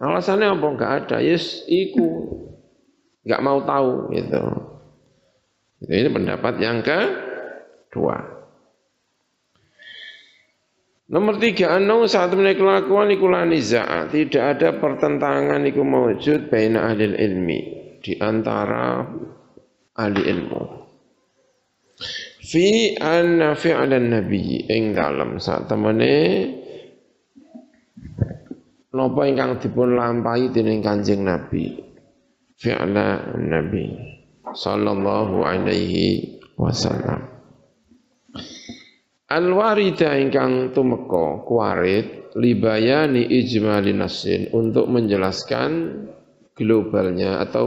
[0.00, 0.66] Alasannya apa?
[0.72, 1.16] Enggak ada.
[1.20, 2.32] Yes, iku.
[3.28, 4.42] Enggak mau tahu gitu.
[5.84, 8.40] Ini pendapat yang kedua.
[11.12, 14.08] Nomor tiga, anau saat menaik kelakuan iku niza'a.
[14.08, 17.60] Tidak ada pertentangan iku mewujud baina ahli ilmi.
[18.00, 19.04] Di antara
[19.92, 20.62] ahli ilmu.
[22.52, 26.44] Fi anna fi'lan nabi ing dalam saat temene
[28.92, 31.80] napa ingkang dipun lampahi dening Kanjeng Nabi.
[32.60, 33.88] Fi'la Nabi
[34.52, 37.24] sallallahu alaihi wasallam.
[39.32, 46.04] Al-warida ingkang tumeka kuarit libayani ijmali nasin untuk menjelaskan
[46.52, 47.64] globalnya atau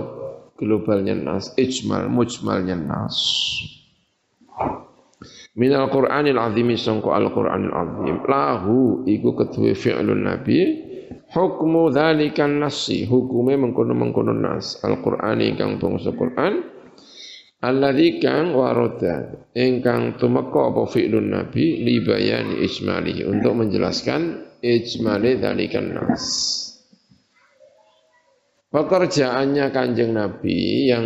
[0.61, 3.17] globalnya nas ijmal mujmalnya nas
[5.55, 8.15] min al-Qur'anil azim sangko al-Qur'anil azim.
[8.27, 10.83] Lahu iku kedue fi'lun nabi.
[11.25, 14.79] Hukmu dzalikan nasi hukume mengkono-mengkono nas.
[14.83, 16.75] al-Qur'an ingkang bangsa Qur'an.
[17.65, 22.61] Alladzi kang warada ingkang tumeka apa fi'lun nabi li bayani
[23.25, 26.23] untuk menjelaskan ijmali dzalikan nas.
[28.75, 31.05] Pekerjaannya kanjeng Nabi yang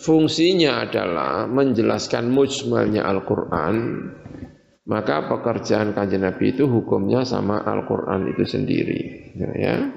[0.00, 3.76] fungsinya adalah menjelaskan mujmalnya Al-Quran,
[4.88, 9.00] maka pekerjaan kanjeng Nabi itu hukumnya sama Al-Quran itu sendiri.
[9.36, 9.92] Ya.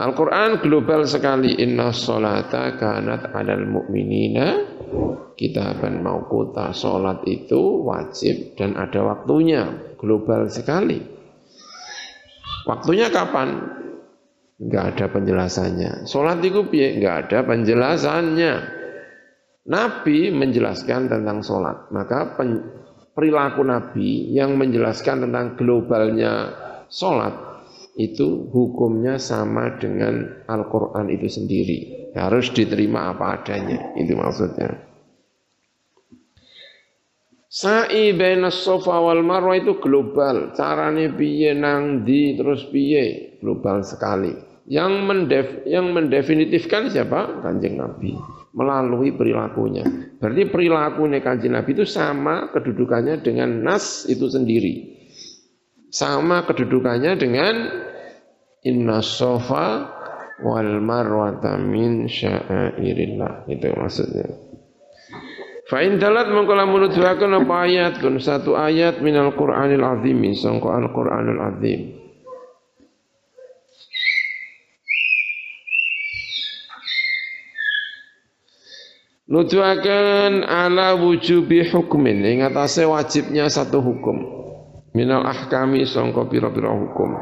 [0.00, 4.46] Al-Quran global sekali inna sholata kanat alal mu'minina
[5.36, 11.12] kitaban mauquta sholat itu wajib dan ada waktunya global sekali
[12.64, 13.60] Waktunya kapan?
[14.54, 16.06] Enggak ada penjelasannya.
[16.06, 16.94] Sholat itu piye?
[16.98, 18.52] Enggak ada penjelasannya.
[19.64, 21.90] Nabi menjelaskan tentang sholat.
[21.90, 22.38] Maka
[23.16, 26.54] perilaku Nabi yang menjelaskan tentang globalnya
[26.86, 27.34] sholat
[27.98, 31.78] itu hukumnya sama dengan Al-Quran itu sendiri.
[32.14, 33.90] Harus diterima apa adanya.
[33.98, 34.70] Itu maksudnya.
[37.54, 40.54] Sa'i baina sofa wal marwah itu global.
[40.58, 44.32] Caranya piye nang di terus piye global sekali.
[44.64, 47.44] Yang mendef, yang mendefinitifkan siapa?
[47.44, 48.16] Kanjeng Nabi
[48.54, 49.84] melalui perilakunya.
[50.22, 54.94] Berarti perilakunya kanjeng Nabi itu sama kedudukannya dengan nas itu sendiri.
[55.90, 57.54] Sama kedudukannya dengan
[58.62, 59.90] inna sofa
[60.42, 63.50] wal marwata min sya'airillah.
[63.50, 64.26] Itu maksudnya.
[65.64, 71.80] Fa'in dalat mengkala menuduhakan apa ayat satu ayat minal Qur'anil azim sangka al Qur'anil azim.
[79.24, 82.20] Nuduhakan ala wujubi hukmin.
[82.20, 84.20] Ing atase wajibnya satu hukum.
[84.92, 87.16] Minal ahkami sangka pira-pira hukum.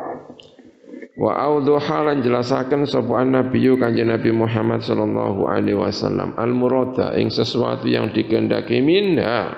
[1.14, 6.34] Wa audhu halan jelasaken sapa nabiyyu kanjeng Nabi Muhammad sallallahu alaihi wasallam.
[6.34, 9.54] Al murada ing sesuatu yang dikehendaki minha.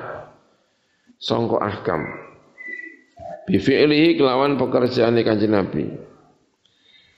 [1.17, 2.05] Sangka ahkam.
[3.49, 6.04] Bi fi'lihi kelawan pekerjaan kanjeng Nabi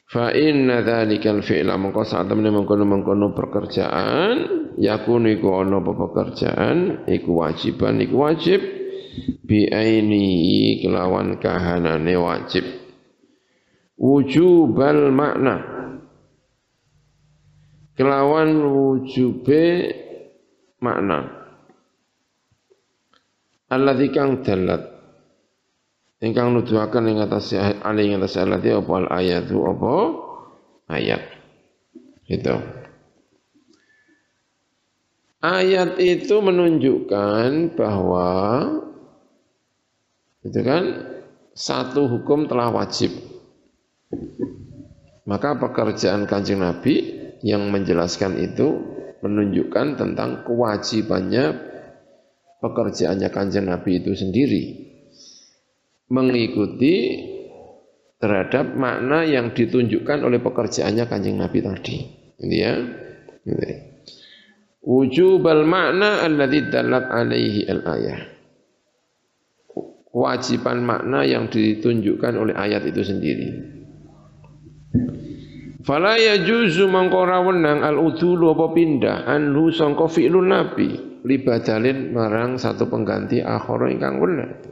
[0.06, 1.74] fa inna dzalikal fi'la.
[1.74, 4.34] Mongko sak temene mengkono-mengkono pekerjaan
[4.78, 7.06] yakunu iku ana pekerjaan?
[7.10, 8.60] Iku wajiban iku wajib.
[9.46, 12.64] Bi aini kelawan kahanane wajib.
[13.96, 15.56] Wujubal makna.
[17.96, 19.64] Kelawan wujube
[20.84, 21.32] makna.
[23.72, 24.95] Alladzi kang dalat
[26.20, 29.94] ingkang nuduhaken ing atas ali ing atas alladzi apa al ayatu apa
[30.88, 31.22] ayat.
[32.26, 32.56] Itu
[35.44, 38.30] ayat itu menunjukkan bahwa
[40.46, 40.84] itu kan
[41.52, 43.12] satu hukum telah wajib.
[45.26, 48.78] Maka pekerjaan kanjeng Nabi yang menjelaskan itu
[49.26, 51.44] menunjukkan tentang kewajibannya
[52.62, 54.85] pekerjaannya kanjeng Nabi itu sendiri
[56.10, 57.22] mengikuti
[58.16, 61.96] terhadap makna yang ditunjukkan oleh pekerjaannya kanjeng Nabi tadi.
[62.36, 62.74] Ini ya.
[64.86, 68.20] Wujubal makna alladhi dalat alaihi al-ayah.
[70.16, 73.48] Kewajiban makna yang ditunjukkan oleh ayat itu sendiri.
[75.86, 82.90] Fala yajuzu mangkora wenang al udulu apa pindah anhu sangka fi'lun nabi libadalin marang satu
[82.90, 84.65] pengganti akhara ingkang wenang.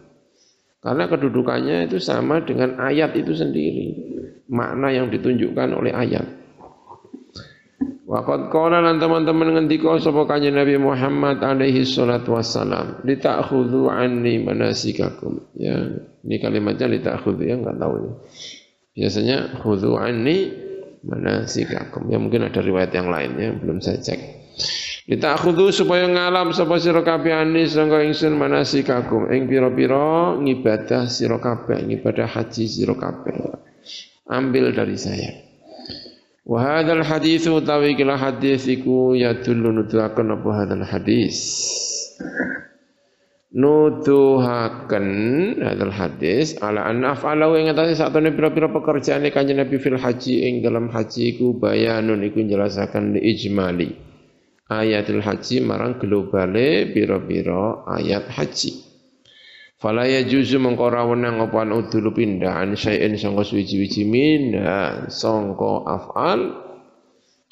[0.85, 3.97] Karena kedudukannya itu sama dengan ayat itu sendiri.
[4.53, 6.29] Makna yang ditunjukkan oleh ayat.
[8.05, 15.57] Waqad qala lan teman-teman ngendika sapa kanjeng Nabi Muhammad alaihi salatu wassalam, "Litakhudhu anni manasikakum."
[15.57, 18.11] Ya, ini kalimatnya litakhudhu ya enggak tahu ini.
[18.95, 20.53] Biasanya khudhu anni
[21.01, 22.13] manasikakum.
[22.13, 24.21] Ya mungkin ada riwayat yang lainnya belum saya cek.
[25.05, 31.37] Kita akhudu supaya ngalam sapa sira kabeh ani sangka ingsun manasikakum ing pira-pira ngibadah sira
[31.37, 33.37] kabeh, ngibadah haji sira kabeh.
[34.33, 35.45] Ambil dari saya.
[36.49, 41.37] Wa hadzal hadits utawi kila hadis iku yadullu nuduhaken apa hadzal hadis
[43.55, 45.07] nuduhaken
[45.63, 50.55] hadal hadis ala anna af'alahu ing atase sakjane pira-pira pekerjaane kanjeng Nabi fil haji ing
[50.59, 54.14] dalam haji iku bayanun iku njelasaken li ijmali
[54.71, 58.85] ayatul haji marang globale pira-pira ayat haji.
[59.77, 66.41] Fala yajuzu mengko ora wenang apa udulu pindah an syai'in sangka suwi-wiji minha sangka af'al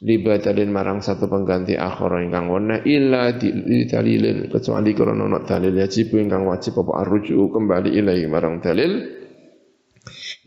[0.01, 6.49] libatalin marang satu pengganti akhara ingkang wana illa dalilin kecuali karena ana dalil wajib ingkang
[6.49, 8.93] wajib apa arruju kembali ilahi marang dalil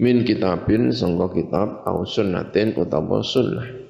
[0.01, 3.84] min kitabin sangka kitab au sunnatin utawa sunnah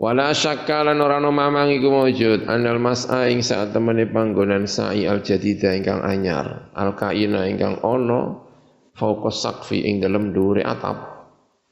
[0.00, 5.04] Wala syakka lan ora ana mamang iku maujud anal mas'a ing saat temene panggonan sa'i
[5.04, 8.40] al jadida ingkang anyar al kaina ingkang ana
[8.96, 11.20] fauqa saqfi ing dalem dhuwure atap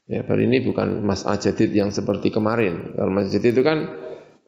[0.09, 2.97] Ya, baru ini bukan Mas Ajadid yang seperti kemarin.
[2.97, 3.93] Kalau Mas Ajadid itu kan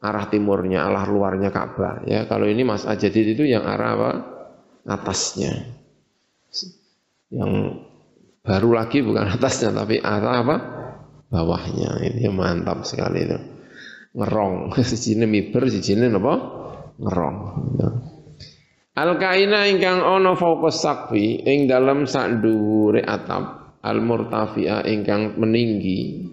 [0.01, 2.01] arah timurnya, arah luarnya Ka'bah.
[2.09, 4.11] Ya, kalau ini Mas Ajadid itu yang arah apa?
[4.89, 5.77] Atasnya.
[7.29, 7.77] Yang
[8.41, 10.55] baru lagi bukan atasnya, tapi arah apa?
[11.29, 12.09] Bawahnya.
[12.09, 13.37] Ini mantap sekali itu.
[14.11, 14.75] Ngerong.
[14.89, 16.33] Sijine miber, sijine apa?
[16.99, 17.37] Ngerong.
[18.91, 26.27] Al kaina ingkang ana fauqa saqfi ing dalam sak dhuwure atap al murtafi'a ingkang meninggi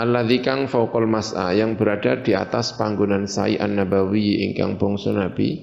[0.00, 5.60] alladzi kang fauqal mas'a yang berada di atas panggonan sa'i an-nabawi ingkang bangsa nabi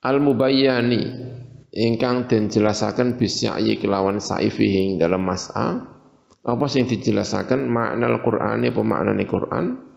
[0.00, 1.02] al mubayyani
[1.76, 5.98] ingkang den jelasaken bisya'i kelawan sa'i fihi dalam mas'a
[6.48, 9.87] apa sing dijelasaken makna Al-Qur'an apa maknane Qur'an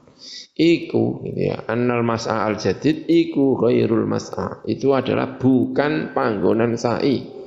[0.58, 1.66] iku gitu ya.
[1.68, 4.66] Annal mas'a al jadid iku ghairul mas'a.
[4.68, 7.42] Itu adalah bukan panggonan sa'i.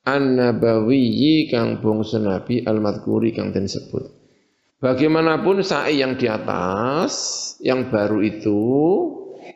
[0.00, 3.68] An-nabawiyyi kang bangsa nabi al-madhkuri kang den
[4.80, 7.12] bagaimanapun sa'i yang di atas
[7.60, 8.60] yang baru itu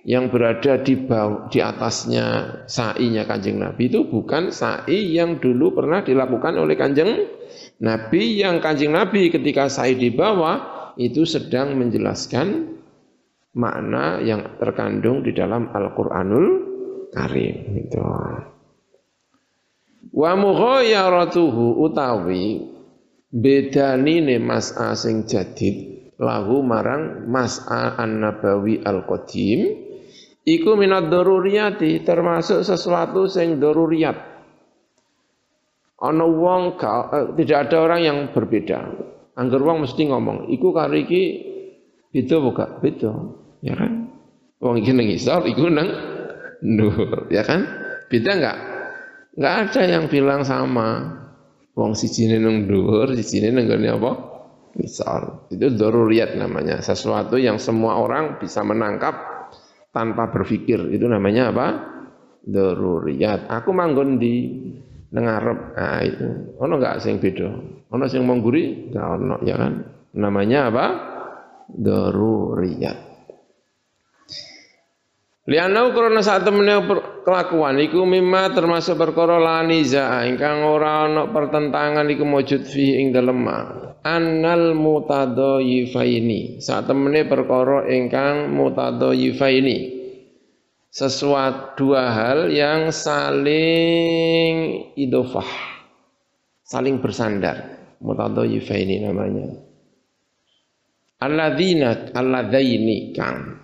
[0.04, 6.04] yang berada di bawah, di atasnya sa'inya kanjeng Nabi itu bukan sa'i yang dulu pernah
[6.04, 7.24] dilakukan oleh kanjeng
[7.80, 8.44] Nabi.
[8.44, 12.78] Yang kanjeng Nabi ketika sa'i di bawah itu sedang menjelaskan
[13.54, 16.46] makna yang terkandung di dalam Al-Qur'anul
[17.14, 18.02] Karim itu.
[20.14, 22.74] Wa mughayaratuhu utawi
[23.30, 29.74] bedanine mas'a sing jadid lahu marang mas'a an-nabawi al-qadim
[30.46, 34.34] iku minad daruriyati termasuk sesuatu sing daruriyat.
[36.04, 38.92] Ana wong eh, tidak ada orang yang berbeda.
[39.34, 41.22] Angger wong mesti ngomong, iku karo iki
[42.14, 42.64] beda buka?
[42.78, 43.10] Beda
[43.66, 44.14] ya kan?
[44.62, 45.88] Wong iki nang isor, iku nang
[46.62, 47.66] nur, ya kan?
[48.06, 48.58] Beda enggak?
[49.34, 51.20] Enggak ada yang bilang sama.
[51.74, 54.12] Wong sijine nang dhuwur, sijine nang gone apa?
[54.78, 55.50] Isor.
[55.50, 59.14] Itu daruriyat namanya, sesuatu yang semua orang bisa menangkap
[59.90, 60.94] tanpa berpikir.
[60.94, 61.66] Itu namanya apa?
[62.46, 63.50] Daruriyat.
[63.50, 64.34] Aku manggon di
[65.14, 65.58] nang ngarep.
[65.78, 66.26] Nah, itu.
[66.58, 67.48] Ono enggak sing beda?
[67.94, 68.90] Ono sing mongguri?
[68.90, 69.72] Enggak ono, ya kan?
[70.18, 70.86] Namanya apa?
[71.70, 72.98] Daruriyat.
[75.44, 76.88] Lianau krana sak temene
[77.20, 83.44] kelakuan iku mimma termasuk perkara laniza ingkang ora ana pertentangan iku mujud fi ing dalem
[84.00, 89.93] annal mutadayifaini sak temene perkara ingkang mutadayifaini
[90.94, 94.54] sesuatu dua hal yang saling
[94.94, 95.74] idofah
[96.62, 97.74] saling bersandar.
[97.98, 99.58] Mutadayifaini namanya.
[101.18, 103.58] Alladzina alladzaini kang.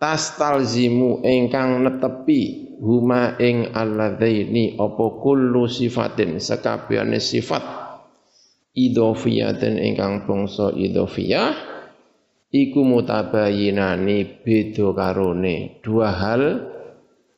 [0.00, 2.74] Tastalzimu ingkang netepi.
[2.82, 7.62] Huma ing alladzaini apa kullu sifatin sekabehane sifat.
[8.74, 11.71] Idhofiyatin ingkang bangsa idhofiyah
[12.52, 15.80] iku mutabayinani beda karone.
[15.80, 16.42] Dua hal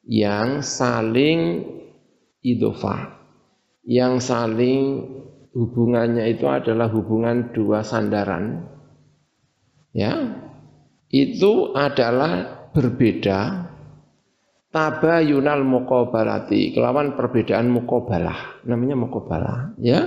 [0.05, 1.65] yang saling
[2.45, 3.15] idhofah
[3.85, 5.05] yang saling
[5.53, 8.65] hubungannya itu adalah hubungan dua sandaran.
[9.95, 10.41] Ya.
[11.13, 13.71] Itu adalah berbeda.
[14.75, 16.75] Tabayunal muqabalati.
[16.75, 18.67] Kelawan perbedaan muqabalah.
[18.67, 19.79] Namanya muqabalah.
[19.79, 20.03] Ya.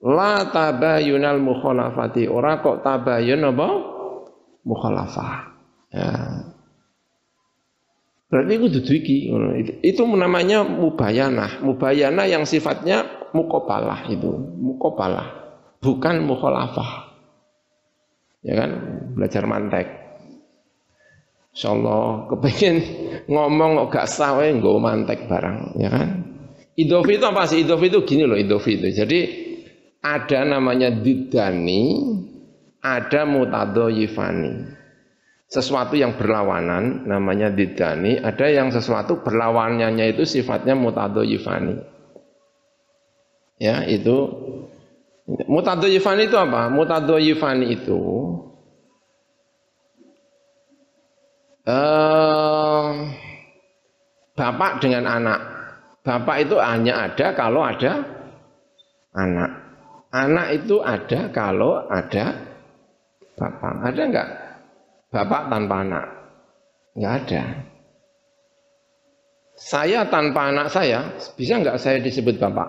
[0.00, 2.24] La tabayunal mukhalafati.
[2.30, 3.68] Ora kok tabayun apa
[4.64, 5.54] mukhalafah.
[5.94, 6.08] Ya.
[8.32, 9.16] Berarti itu dudu iki
[9.86, 11.62] itu namanya mubayanah.
[11.62, 14.26] Mubayanah yang sifatnya muqabalah itu.
[14.58, 15.28] Muqabalah.
[15.78, 17.14] Bukan mukhalafah.
[18.42, 18.70] Ya kan?
[19.14, 19.86] Belajar mantek.
[21.54, 22.76] Insyaallah kepengen
[23.32, 26.08] ngomong gak sah wae nggo mantek barang, ya kan?
[26.74, 27.62] Idofi itu apa sih?
[27.62, 28.90] Idofi itu gini loh, idofi itu.
[28.90, 29.18] Jadi
[30.02, 32.10] ada namanya didani,
[32.84, 34.76] ada mutadoyifani.
[35.48, 41.80] Sesuatu yang berlawanan namanya didani, ada yang sesuatu berlawanannya itu sifatnya mutadoyifani.
[43.56, 44.28] Ya, itu
[45.48, 46.68] mutadoyifani itu apa?
[46.68, 48.00] Mutadoyifani itu
[51.64, 52.88] uh,
[54.36, 55.40] bapak dengan anak.
[56.04, 58.04] Bapak itu hanya ada kalau ada
[59.16, 59.50] anak.
[60.12, 62.53] Anak itu ada kalau ada
[63.34, 63.72] bapak.
[63.82, 64.28] Ada enggak
[65.10, 66.06] bapak tanpa anak?
[66.94, 67.42] Enggak ada.
[69.54, 72.68] Saya tanpa anak saya, bisa enggak saya disebut bapak?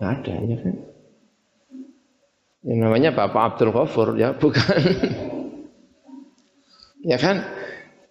[0.00, 0.76] Enggak ada, ya kan?
[2.60, 4.80] Yang namanya Bapak Abdul Ghafur, ya bukan.
[7.04, 7.40] ya kan?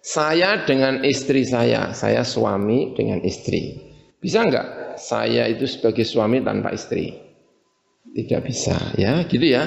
[0.00, 3.78] Saya dengan istri saya, saya suami dengan istri.
[4.18, 7.14] Bisa enggak saya itu sebagai suami tanpa istri?
[8.10, 9.62] Tidak bisa, ya, gitu ya.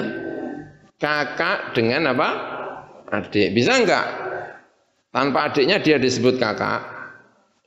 [0.98, 2.28] Kakak dengan apa?
[3.10, 3.54] Adik.
[3.54, 4.06] Bisa enggak?
[5.14, 6.82] Tanpa adiknya dia disebut kakak.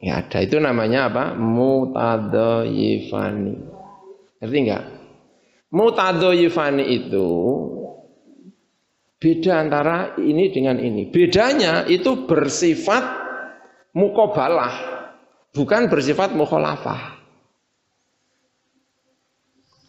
[0.03, 1.33] Ya ada, itu namanya apa?
[1.39, 3.55] Mutadoyifani.
[4.43, 4.83] Ngerti enggak?
[5.71, 7.27] Mutadoyifani itu
[9.17, 11.09] Beda antara ini dengan ini.
[11.09, 13.01] Bedanya itu bersifat
[13.97, 14.73] mukobalah,
[15.57, 17.16] bukan bersifat mukholafah.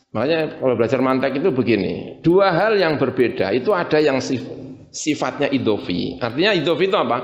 [0.08, 4.40] Makanya kalau belajar mantek itu begini, dua hal yang berbeda itu ada yang sif,
[4.88, 6.16] sifatnya idofi.
[6.16, 7.18] Artinya idofi itu apa?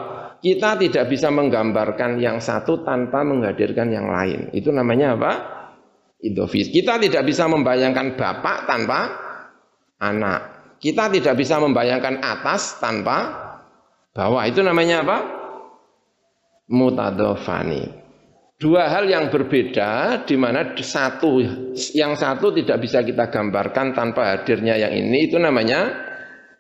[0.45, 4.53] Kita tidak bisa menggambarkan yang satu tanpa menghadirkan yang lain.
[4.53, 5.33] Itu namanya apa?
[6.21, 6.69] Idofi.
[6.69, 9.01] Kita tidak bisa membayangkan bapak tanpa
[10.05, 10.41] anak.
[10.77, 13.33] Kita tidak bisa membayangkan atas tanpa
[14.13, 14.45] bawah.
[14.45, 15.19] Itu namanya apa?
[16.69, 18.04] Mutadofani
[18.65, 21.37] dua hal yang berbeda di mana satu
[21.93, 25.93] yang satu tidak bisa kita gambarkan tanpa hadirnya yang ini itu namanya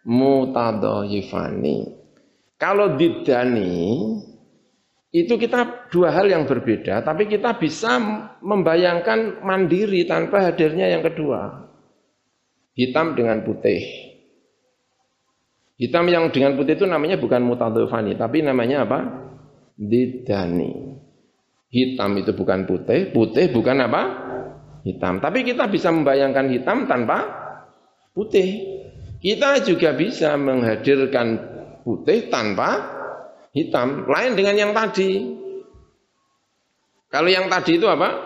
[0.05, 1.96] mutadhayifani.
[2.61, 3.80] Kalau didani
[5.16, 7.96] itu kita dua hal yang berbeda tapi kita bisa
[8.44, 11.72] membayangkan mandiri tanpa hadirnya yang kedua.
[12.76, 13.80] Hitam dengan putih.
[15.80, 19.00] Hitam yang dengan putih itu namanya bukan mutadhayifani tapi namanya apa?
[19.80, 21.03] Didani.
[21.74, 24.02] Hitam itu bukan putih, putih bukan apa?
[24.86, 25.18] Hitam.
[25.18, 27.26] Tapi kita bisa membayangkan hitam tanpa
[28.14, 28.62] putih.
[29.18, 31.34] Kita juga bisa menghadirkan
[31.82, 32.78] putih tanpa
[33.50, 34.06] hitam.
[34.06, 35.34] Lain dengan yang tadi.
[37.10, 38.22] Kalau yang tadi itu apa?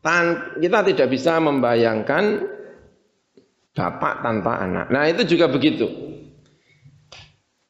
[0.00, 2.40] Tan kita tidak bisa membayangkan
[3.76, 4.86] bapak tanpa anak.
[4.88, 5.84] Nah itu juga begitu.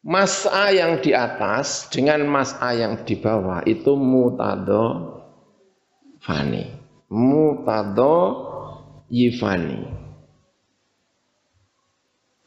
[0.06, 5.18] Mas A yang di atas dengan Mas A yang di bawah itu mutado
[6.22, 6.70] fani.
[7.10, 8.14] Mutado
[9.10, 9.82] yifani.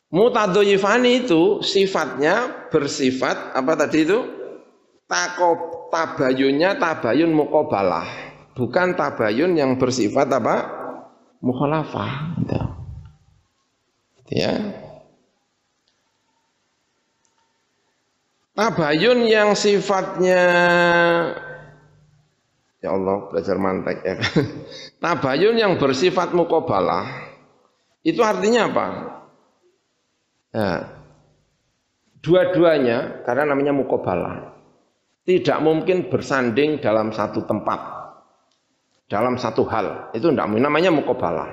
[0.08, 4.20] Mutado yifani itu sifatnya bersifat apa tadi itu?
[5.04, 8.08] Takob tabayunnya tabayun mukobalah.
[8.56, 10.58] Bukan tabayun yang bersifat apa?
[11.44, 12.40] Mukhalafah.
[12.40, 12.60] Gitu.
[14.32, 14.88] Ya.
[18.60, 20.44] Tabayun yang sifatnya
[22.84, 24.20] Ya Allah belajar mantek ya.
[25.04, 27.08] Tabayun yang bersifat mukobalah
[28.04, 28.88] itu artinya apa?
[30.52, 30.72] Ya,
[32.20, 34.52] dua-duanya karena namanya mukobalah
[35.24, 37.80] tidak mungkin bersanding dalam satu tempat
[39.08, 41.48] dalam satu hal itu tidak mungkin namanya mukobalah.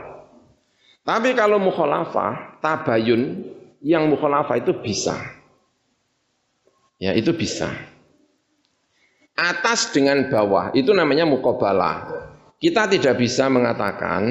[1.06, 3.46] Tapi kalau mukhalafah tabayun
[3.78, 5.35] yang mukhalafah itu bisa
[6.96, 7.68] Ya, itu bisa.
[9.36, 12.08] Atas dengan bawah itu namanya mukobalah.
[12.56, 14.22] Kita tidak bisa mengatakan,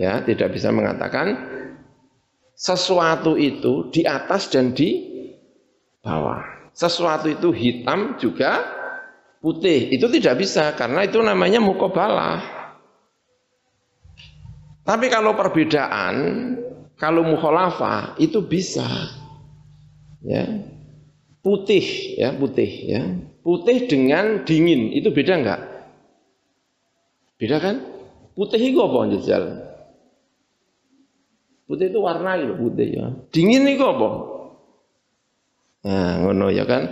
[0.00, 1.36] ya, tidak bisa mengatakan
[2.56, 5.04] sesuatu itu di atas dan di
[6.00, 6.72] bawah.
[6.72, 8.64] Sesuatu itu hitam juga
[9.44, 9.92] putih.
[9.92, 12.40] Itu tidak bisa karena itu namanya mukobalah.
[14.84, 16.14] Tapi kalau perbedaan,
[16.96, 18.84] kalau mukholafah itu bisa.
[20.24, 20.72] Ya,
[21.44, 23.02] putih ya putih ya.
[23.44, 25.60] Putih dengan dingin itu beda enggak
[27.36, 27.76] beda kan?
[28.32, 29.42] Putih itu apa jajal?
[31.68, 33.06] Putih itu warna itu putih ya.
[33.30, 34.08] Dingin itu apa?
[35.84, 36.82] Nah ngono ya kan?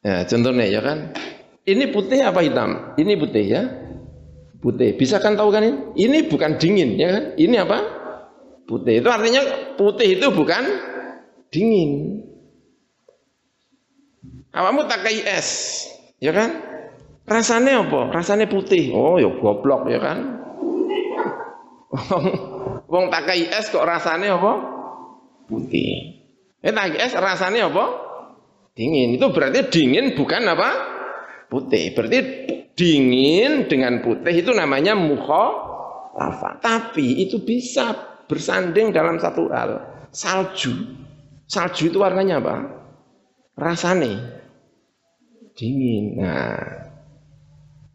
[0.00, 1.12] Ya contohnya ya kan?
[1.66, 2.96] Ini putih apa hitam?
[2.96, 3.62] Ini putih ya.
[4.62, 4.96] Putih.
[4.96, 5.78] Bisa kan tahu kan ini?
[5.94, 7.24] Ini bukan dingin ya kan?
[7.36, 7.78] Ini apa?
[8.66, 9.04] Putih.
[9.04, 9.42] Itu artinya
[9.78, 10.64] putih itu bukan
[11.50, 12.22] dingin.
[14.56, 15.48] Awamu tak kayak es,
[16.16, 16.48] ya kan?
[17.26, 18.14] Rasanya apa?
[18.14, 18.94] Rasanya putih.
[18.94, 20.18] Oh, ya goblok ya kan?
[22.86, 24.52] Wong tak kayak es kok rasanya apa?
[25.50, 26.22] Putih.
[26.62, 27.84] Eh tak es rasanya apa?
[28.78, 29.18] Dingin.
[29.18, 30.70] Itu berarti dingin bukan apa?
[31.50, 31.92] Putih.
[31.98, 32.18] Berarti
[32.78, 34.94] dingin dengan putih itu namanya
[36.16, 36.50] lava.
[36.62, 37.92] Tapi itu bisa
[38.30, 39.82] bersanding dalam satu hal.
[40.14, 41.04] Salju.
[41.46, 42.56] Salju itu warnanya apa?
[43.54, 44.36] Rasane
[45.56, 46.20] dingin.
[46.20, 46.60] Nah,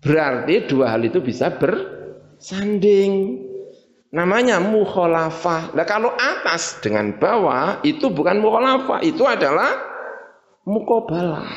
[0.02, 3.48] berarti dua hal itu bisa bersanding.
[4.12, 5.72] Namanya mukhalafah.
[5.72, 9.72] Nah, kalau atas dengan bawah itu bukan mukhalafah, itu adalah
[10.68, 11.48] mukobalah.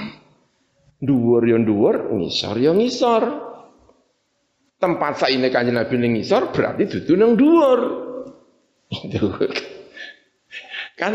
[1.03, 3.23] Dhuwur yo dhuwur, ngisor yo ngisor.
[4.79, 7.81] Tempat saine kanjeng Nabi ning ngisor berarti dudu nang dhuwur.
[8.95, 9.35] Itu
[11.01, 11.13] kan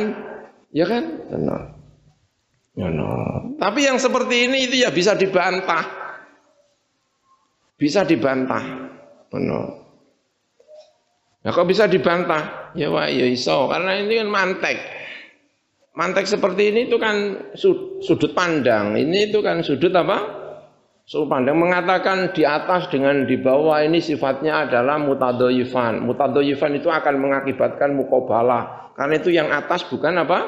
[0.70, 1.03] Ya kan?
[1.30, 1.61] Benar.
[2.78, 3.59] Benar.
[3.59, 5.84] Tapi yang seperti ini itu ya bisa dibantah.
[7.76, 8.63] Bisa dibantah.
[9.28, 9.67] Benar.
[11.39, 12.76] Nah kok bisa dibantah?
[12.76, 14.78] Ya wah ya iso karena ini kan mantek.
[15.97, 17.49] Mantek seperti ini itu kan
[17.99, 18.95] sudut pandang.
[18.95, 20.17] Ini itu kan sudut apa?
[21.03, 26.05] Sudut pandang mengatakan di atas dengan di bawah ini sifatnya adalah mutadoyifan.
[26.05, 28.93] Mutadoyifan itu akan mengakibatkan mukobalah.
[28.95, 30.39] Karena itu yang atas bukan apa?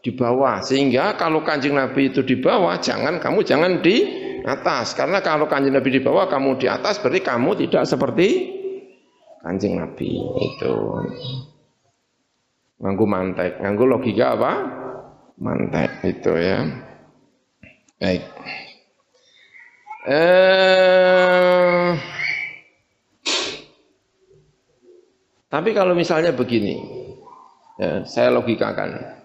[0.00, 0.64] Di bawah.
[0.64, 3.96] Sehingga kalau kanjeng Nabi itu di bawah, jangan kamu jangan di
[4.44, 4.96] atas.
[4.96, 8.60] Karena kalau kanjeng Nabi di bawah, kamu di atas, berarti kamu tidak seperti
[9.40, 10.74] Kanjeng Nabi itu.
[12.80, 14.52] Nganggu mantek, nganggu logika apa?
[15.40, 16.60] Mantek itu ya.
[18.00, 18.24] Baik.
[20.08, 21.92] Eh,
[25.48, 26.80] tapi kalau misalnya begini,
[27.76, 29.19] ya, saya logikakan.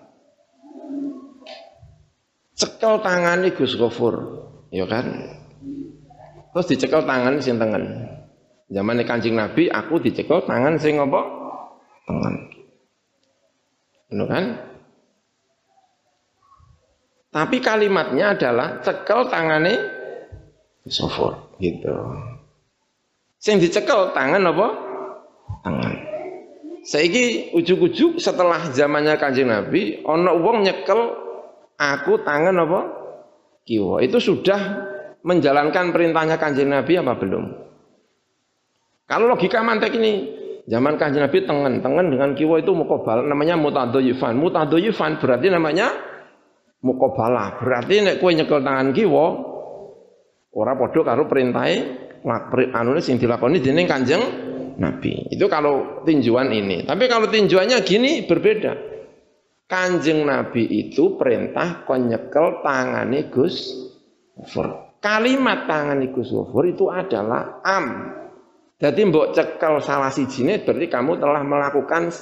[2.56, 4.16] Cekel tangan Gus Gofur,
[4.72, 5.06] ya kan?
[6.56, 8.08] Terus dicekel tangan sing tengen.
[8.72, 11.22] Zaman Kanjeng Nabi aku dicekel tangan sing apa?
[12.08, 12.36] Tengen.
[14.08, 14.45] Benar kan?
[17.36, 19.76] Tapi kalimatnya adalah cekel tangannya
[20.88, 21.91] sofur gitu.
[23.36, 24.68] Sing dicekel tangan apa?
[25.68, 25.93] Tangan.
[26.88, 31.24] Saiki ujuk-ujuk setelah zamannya Kanjeng Nabi, ana wong nyekel
[31.76, 32.82] aku tangan apa?
[33.65, 34.01] Kiwa.
[34.01, 34.59] Itu sudah
[35.26, 37.43] menjalankan perintahnya Kanjeng Nabi apa belum?
[39.05, 40.13] Kalau logika mantek ini,
[40.65, 44.38] zaman Kanjeng Nabi tengen, tengen dengan kiwa itu mukobal, namanya mutadoyifan.
[44.38, 45.93] Mutadoyifan berarti namanya
[46.82, 47.57] mukobalah.
[47.61, 49.26] Berarti nek kue nyekel tangan kiwa,
[50.55, 51.78] Ora padha karo perintahe
[52.71, 54.23] anune sing dilakoni dening Kanjeng
[54.80, 55.28] Nabi.
[55.28, 56.88] Itu kalau tinjuan ini.
[56.88, 58.94] Tapi kalau tinjuannya gini berbeda.
[59.66, 63.74] Kanjeng Nabi itu perintah kon nyekel tangane Gus
[64.38, 64.97] Gofur.
[65.01, 68.13] Kalimat tangane Gus Gofur itu adalah am.
[68.78, 72.13] Jadi mbok cekel salah sijine berarti kamu telah melakukan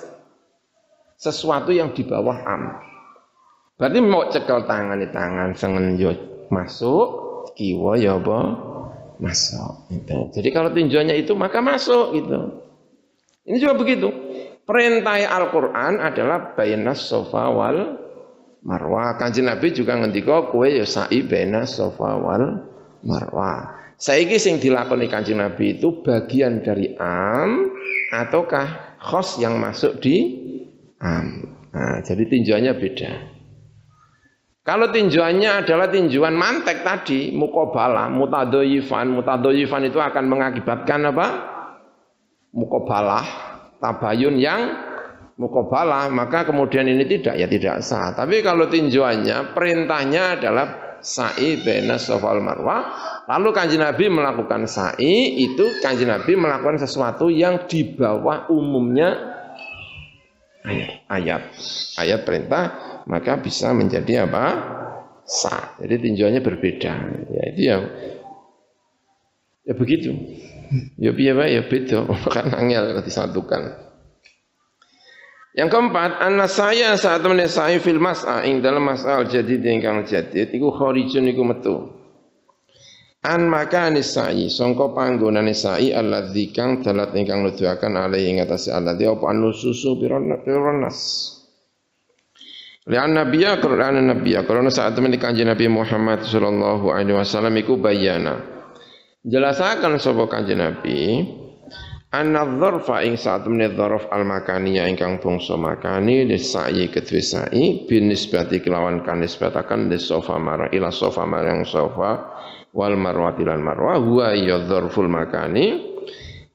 [1.19, 2.63] sesuatu yang di bawah am.
[3.75, 5.99] Berarti mau cekel tangan di tangan sengen
[6.47, 7.07] masuk,
[7.57, 8.39] kiwa ya apa?
[9.19, 9.91] Masuk.
[9.91, 10.17] Gitu.
[10.39, 12.63] Jadi kalau tinjauannya itu maka masuk gitu.
[13.43, 14.07] Ini juga begitu.
[14.63, 17.99] Perintah Al-Quran adalah bainas sofa wal
[18.63, 19.19] marwah.
[19.19, 22.63] Kanjeng Nabi juga ngendika kue ya sa'i bainas sofa wal
[23.03, 23.75] marwah.
[23.99, 27.75] Saiki sing dilakoni Kanjeng Nabi itu bagian dari am
[28.15, 30.15] ataukah khos yang masuk di
[31.03, 31.59] am.
[31.73, 33.11] Nah, jadi tinjauannya beda.
[34.63, 41.27] Kalau tinjuannya adalah tinjuan mantek tadi, mukobala, mutadoyifan, mutadoyifan itu akan mengakibatkan apa?
[42.55, 43.52] Mukobalah,
[43.83, 44.61] tabayun yang
[45.35, 48.15] mukobalah, maka kemudian ini tidak, ya tidak sah.
[48.15, 50.65] Tapi kalau tinjuannya, perintahnya adalah
[51.03, 52.95] sa'i bena sofal marwah,
[53.27, 59.35] lalu kanji Nabi melakukan sa'i, itu kanji Nabi melakukan sesuatu yang di bawah umumnya.
[61.11, 61.51] Ayat,
[61.99, 62.63] ayat perintah
[63.03, 64.45] maka bisa menjadi apa?
[65.23, 65.79] sah.
[65.79, 66.93] Jadi tinjauannya berbeda.
[67.31, 67.77] Ya itu ya
[69.63, 70.11] ya begitu.
[70.97, 73.83] Ya piye ya beda, kan angel disatukan.
[75.53, 80.49] Yang keempat, anak saya saat temen saya fil mas'a ing dalam mas'al jadi ingkang jadid
[80.49, 81.75] iku kharijun iku metu.
[83.23, 89.05] An maka nisai sangka panggonane sa'i alladzi kang dalat ingkang nuduhaken alaihi ing atase alladzi
[89.07, 90.99] apa anususu pironas.
[92.83, 98.52] Lian nabiya Quran nabiya karena saat temen kanjeng Nabi Muhammad sallallahu alaihi wasallam iku bayana.
[99.23, 101.23] Jelasakan sapa kanjeng Nabi
[102.11, 108.11] anna dzarfa ing saat temen dzarf al makaniya ingkang bangsa makani lisai kedue sa'i bin
[108.11, 112.35] nisbati kelawan kan nisbatakan li sofa marang ila sofa marang sofa
[112.75, 115.95] wal marwati lan marwah huwa ya dzarful makani.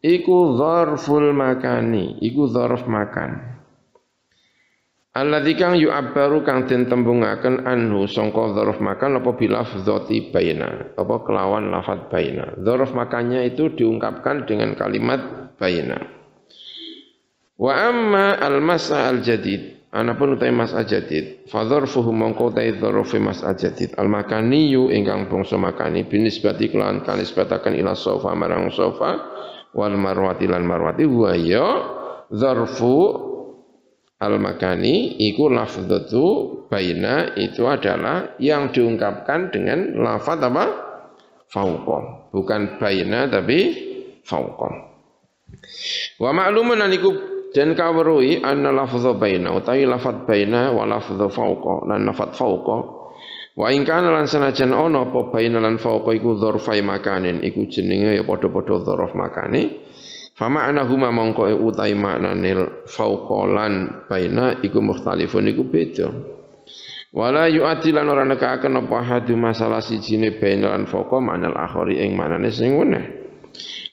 [0.05, 3.58] Iku dzarful makani iku dzarf makan
[5.19, 11.75] Alladzi kang yu'abbaru kang den tembungaken anhu sangka dzaraf makan apa bilafdzati baina apa kelawan
[11.75, 12.55] lafat baina.
[12.55, 15.99] Dzaraf makannya itu diungkapkan dengan kalimat baina.
[17.59, 23.99] Wa amma al-masa al-jadid anapun utai mas al-jadid fa dzarfuhu mongko utai dzaraf mas al-jadid
[23.99, 29.19] al-makaniyu ingkang bangsa makani binisbati kelawan kanisbataken ila sofa marang sofa
[29.75, 31.67] wal marwati lan marwati wa ya
[32.31, 33.28] dzarfu
[34.19, 36.25] al-makani iku lafdzatu
[36.67, 40.67] baina itu adalah yang diungkapkan dengan lafaz apa?
[41.49, 42.29] fauqa.
[42.35, 43.59] Bukan baina tapi
[44.27, 44.71] fauqa.
[46.21, 47.11] Wa ma'lumun aniku
[47.57, 52.99] dan kawruhi anna lafdhu baina utawi lafaz baina wa lafdhu fauqa lan lafaz fauqa
[53.59, 58.15] Wa in kana lan sanajan ana apa baina lan fauqa iku dzarfai makanin iku jenenge
[58.15, 59.88] ya padha-padha dzaraf makane
[60.39, 66.07] Fama huma mongko utai maknane fauqalan baina iku mukhtalifun iku beda.
[67.11, 72.15] Wala yu'ati lan ora nekakaken apa hadu masalah sijine baina lan fauqa manal akhari ing
[72.15, 73.03] manane sing weneh.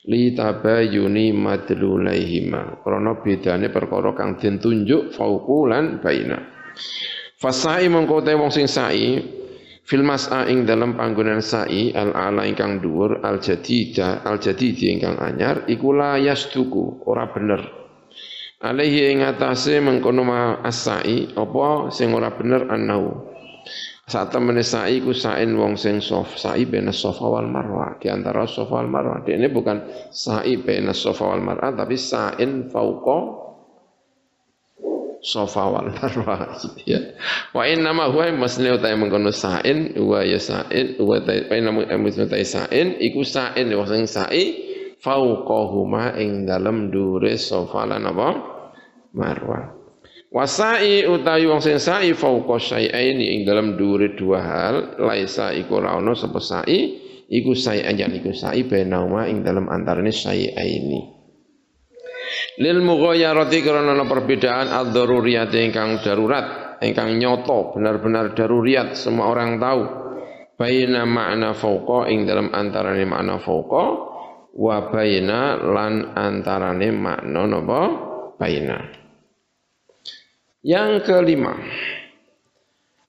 [0.06, 2.86] Li tabayuni madlulaihima.
[2.86, 6.38] Krana bedane perkara kang den tunjuk fauqu lan baina.
[7.42, 9.18] Fasai mongko te wong sing sai
[9.86, 15.22] Fil mas'a ing dalam panggonan sa'i al ala ingkang dhuwur al jadida al jadidi ingkang
[15.22, 17.62] anyar iku la yasduku ora bener.
[18.66, 20.26] Alaihi ing atase mengkono
[20.66, 23.30] as-sa'i apa sing ora bener annau.
[24.10, 28.50] Saat temene sa'i ku sa'in wong sing sof sa'i bena sofa wal marwa di antara
[28.50, 29.22] sofa wal marwa.
[29.22, 33.45] Ini bukan sa'i bena sofa wal marwa tapi sa'in fauqa
[35.26, 37.02] sofa wal marwa gitu ya.
[37.50, 41.82] Wa in nama huwa masne utai mengkono sain wa ya sain wa ta wa nama
[41.98, 44.44] masne utai sain iku sain wa sing sa'i
[45.02, 48.30] fauqahuma ing dalem dure sofa lan apa
[49.18, 49.74] marwa.
[50.36, 56.12] Wasai utawi wong sing sa'i fauqa ing dalam dure dua hal laisa iku ora ono
[56.12, 57.02] sapa sa'i
[57.32, 61.15] iku sa'i anjan iku sa'i benauma ing dalam antarane syai'aini
[62.62, 69.82] lil mughayarati karena perbedaan ad-daruriyat ingkang darurat ingkang nyoto benar-benar daruriyat semua orang tahu
[70.56, 73.86] baina makna fauqa ing dalam antarane makna fauqa
[74.56, 77.82] wa baina lan antarane makna napa
[78.40, 78.80] baina
[80.64, 81.54] yang kelima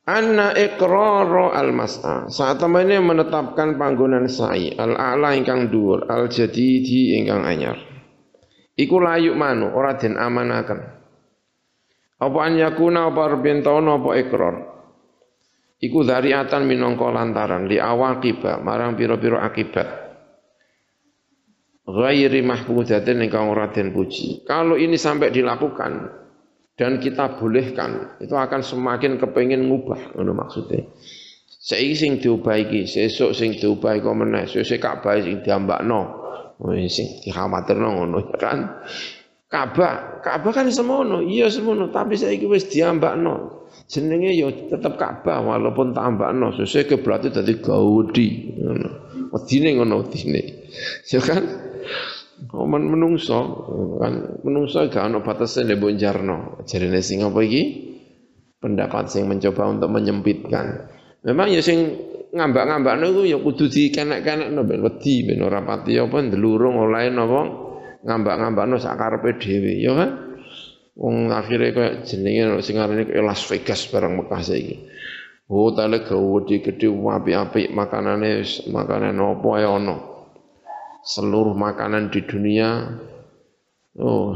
[0.06, 2.30] Anna iqrara al-mas'a.
[2.30, 7.95] Saat temannya menetapkan panggonan sa'i al-a'la ingkang dhuwur, al-jadidi ingkang anyar.
[8.76, 10.80] Iku layuk manu ora den amanaken.
[12.20, 14.56] Apa an yakuna apa arbentana apa ikrar.
[15.80, 19.88] Iku dzariatan minangka lantaran li awaqiba marang pira-pira akibat.
[21.86, 24.44] Ghairi mahmudatin ingkang ora den puji.
[24.44, 25.92] Kalau ini sampai dilakukan
[26.74, 30.82] dan kita bolehkan, itu akan semakin kepengin ngubah ngono maksudnya.
[31.46, 36.25] Saiki sing diubah iki, sesuk sing diubah kok meneh, sesuk Ka'bah sing diambakno.
[36.88, 38.58] Sing dikhawatirno ngono ya kan.
[39.46, 43.68] Ka'bah, Ka'bah kan semono, iya semono, tapi saiki wis diambakno.
[43.86, 48.90] Jenenge ya tetep Ka'bah walaupun tambakno, sesuk kiblat dadi gaudi ngono.
[49.30, 50.42] Wedine ngono wedine.
[51.06, 51.44] Ya kan?
[52.52, 53.64] Oman menungso
[53.96, 56.60] kan menungso gak ono batase nek mbok jarno.
[56.68, 57.62] Jarine sing apa iki?
[58.60, 60.90] Pendapat sing mencoba untuk menyempitkan.
[61.24, 61.96] Memang ya sing
[62.36, 67.40] ngambak-ngambakno iku ya kudu dikenek-kenekno ben wedi ben ora pati apa ndelurung oleh napa
[68.04, 70.10] ngambak-ngambakno sak karepe dhewe ya kan.
[70.96, 74.76] Wong akhire kaya jenenge sing arane Las Vegas barang Mekah saiki.
[75.46, 78.40] Hotele gede gede apik-apik makanane
[78.72, 79.96] makanan apa ya ono.
[81.04, 82.96] Seluruh makanan di dunia
[84.00, 84.34] oh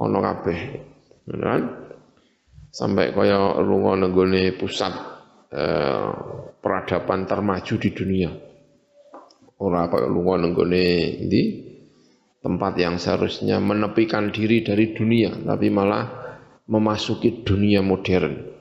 [0.00, 0.60] ono kabeh.
[1.28, 1.62] Kan?
[2.72, 4.92] Sampai kaya lunga nenggone pusat
[5.52, 6.08] eh,
[6.66, 8.30] peradaban termaju di dunia.
[9.62, 10.84] Ora kaya lunga nenggone
[11.30, 11.42] di
[12.42, 16.10] tempat yang seharusnya menepikan diri dari dunia tapi malah
[16.66, 18.58] memasuki dunia modern.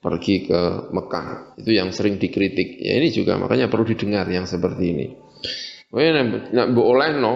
[0.00, 1.60] Pergi ke Mekah.
[1.60, 2.80] Itu yang sering dikritik.
[2.80, 5.06] Ya ini juga makanya perlu didengar yang seperti ini.
[5.92, 7.32] Kowe nek mbok olehno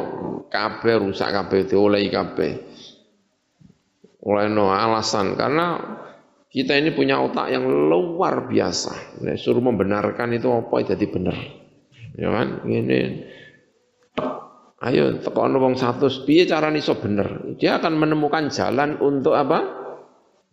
[0.49, 2.53] kabeh rusak kabeh diolehi kabeh.
[4.25, 5.77] Olehno alasan karena
[6.51, 9.23] kita ini punya otak yang luar biasa.
[9.39, 11.37] Suruh membenarkan itu apa jadi benar.
[12.19, 12.67] Ya kan?
[12.67, 12.99] Ini
[14.81, 17.53] Ayo tekan wong satu, piye cara iso bener?
[17.61, 19.61] Dia akan menemukan jalan untuk apa?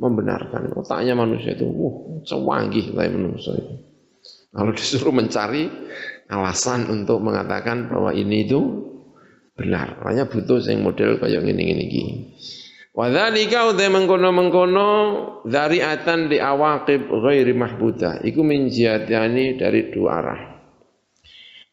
[0.04, 0.76] Membenarkan.
[0.76, 3.88] Otaknya manusia itu, uh, sewanggih lah manusia itu.
[4.52, 5.72] Kalau disuruh mencari
[6.28, 8.60] alasan untuk mengatakan bahwa ini itu
[9.56, 10.04] benar.
[10.04, 11.88] Makanya butuh yang model kayak gini-gini.
[11.88, 12.66] Wa
[12.98, 14.89] dzalika uta mengkono-mengkono
[15.45, 18.26] dzari'atan di awaqib ghairi mahbudah.
[18.26, 20.41] Iku min dari dua arah.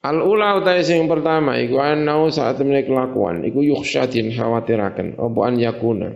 [0.05, 5.55] Al ula utai sing pertama iku anau saat temene kelakuan iku yukhsyatin khawatiraken apa an
[5.57, 6.12] yakuna.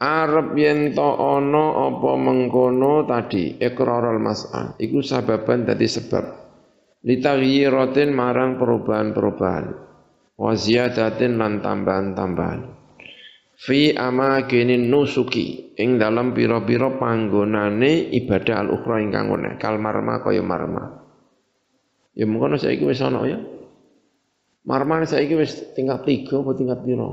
[0.00, 6.24] Arab yen to ana apa mengkono tadi iqrarul mas'al iku sababan dadi sebab
[7.04, 9.66] litaghyiratin marang perubahan-perubahan
[10.40, 12.81] wa ziyadatin lan tambahan-tambahan
[13.56, 15.76] fi amakinin nusuki.
[15.78, 21.02] Ing dalam pira-pira panggonane ibadah al-ukhra ingkang ngene kal marma kaya marma.
[22.12, 23.40] Ya mengkono saiki wis ana ya.
[24.68, 27.08] Marma saiki wis tingkat 3 apa tingkat pira?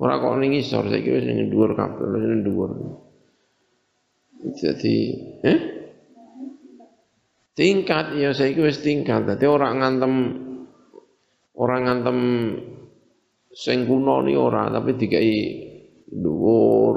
[0.00, 2.70] Ora kok ning isor saiki wis ning dhuwur kabeh ning dhuwur.
[4.58, 4.94] Jadi
[5.46, 5.58] eh?
[7.54, 9.22] Tingkat ya saiki wis tingkat.
[9.28, 10.14] Dadi ora ngantem
[11.54, 12.18] ora ngantem
[13.50, 15.34] sing kuno ni ora tapi dikai
[16.06, 16.96] dhuwur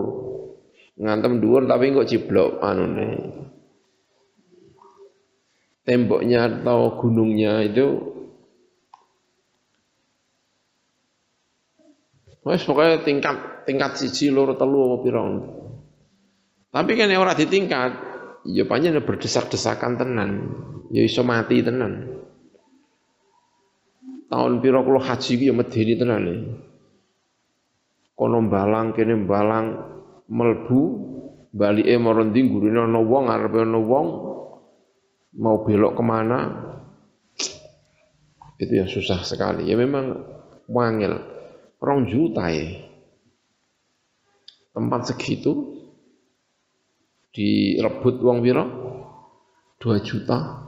[1.02, 3.10] ngantem dhuwur tapi kok ciblok anune
[5.84, 8.14] temboknya atau gunungnya itu
[12.44, 15.24] Wes pokoknya tingkat tingkat siji loro telu apa pira.
[16.74, 17.92] Tapi kan ora ditingkat,
[18.50, 20.30] ya pancen berdesak-desakan tenan,
[20.92, 22.23] ya iso mati tenan.
[24.34, 26.26] Tahun pira kula haji ki ya medeni tenan.
[26.26, 26.34] Ya.
[28.18, 29.66] Kono balang kene balang
[30.26, 30.82] melbu
[31.54, 34.08] balike marang ndi gurine ana wong arepe ana wong
[35.38, 36.40] mau belok ke mana
[38.58, 40.18] itu yang susah sekali ya memang
[40.66, 41.14] wangil
[41.78, 42.90] rong juta ya
[44.74, 45.78] tempat segitu
[47.34, 48.66] direbut uang piro
[49.78, 50.63] 2 juta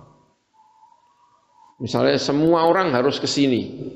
[1.81, 3.91] misalnya semua orang harus ke sini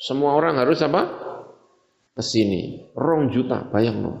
[0.00, 1.02] semua orang harus apa
[2.16, 4.14] ke sini rong juta bayang no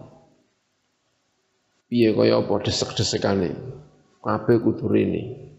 [1.90, 3.50] piye kaya apa desek-desekane
[4.22, 5.50] kabeh kudu ini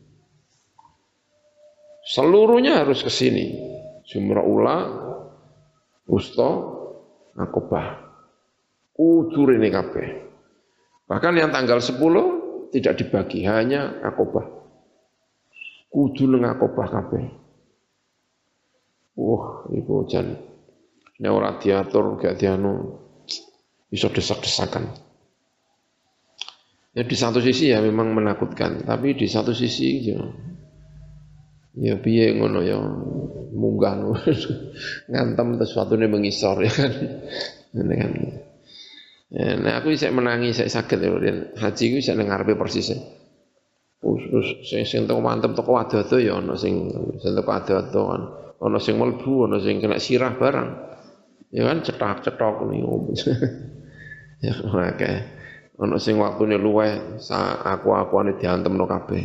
[2.02, 3.54] Seluruhnya harus ke sini.
[4.10, 4.78] Jumrah ula,
[6.10, 6.50] usto,
[7.38, 8.10] akobah.
[8.92, 10.08] Kudur ini kabeh.
[11.06, 14.61] Bahkan yang tanggal 10 tidak dibagi, hanya akobah.
[15.92, 17.26] Kudu nang akobah kabeh.
[19.20, 20.40] Wah, ibu jan.
[21.20, 22.96] Ini ora diatur, gak dianu,
[23.92, 24.88] bisa desak-desakan.
[26.96, 30.20] Ya di satu sisi ya memang menakutkan, tapi di satu sisi ya,
[31.76, 32.76] ya piye ngono ya
[33.56, 33.96] munggah
[35.12, 36.92] ngantem sesuatu ini mengisor ya kan
[37.80, 38.12] ini kan
[39.32, 41.10] ya, nah aku bisa menangi saya sakit ya
[41.64, 43.00] haji ku bisa ngarepe persis ya
[44.02, 46.90] terus sing sing teko mantep teko ado-ado ya ana sing
[47.22, 48.22] sing teko ado-ado kan.
[48.62, 50.70] Ana sing mlebu ana sing kena sirah barang.
[51.54, 52.82] Ya kan cetak-cetok nih
[54.46, 55.12] ya oke.
[55.78, 57.22] Ana sing waktune luweh
[57.62, 59.24] aku-akuane diantemno kabeh.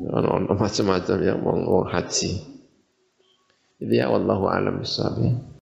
[0.00, 2.32] Ono macam-macam yang mau haji.
[3.80, 5.50] Jadi ya wallahu alam bisawab.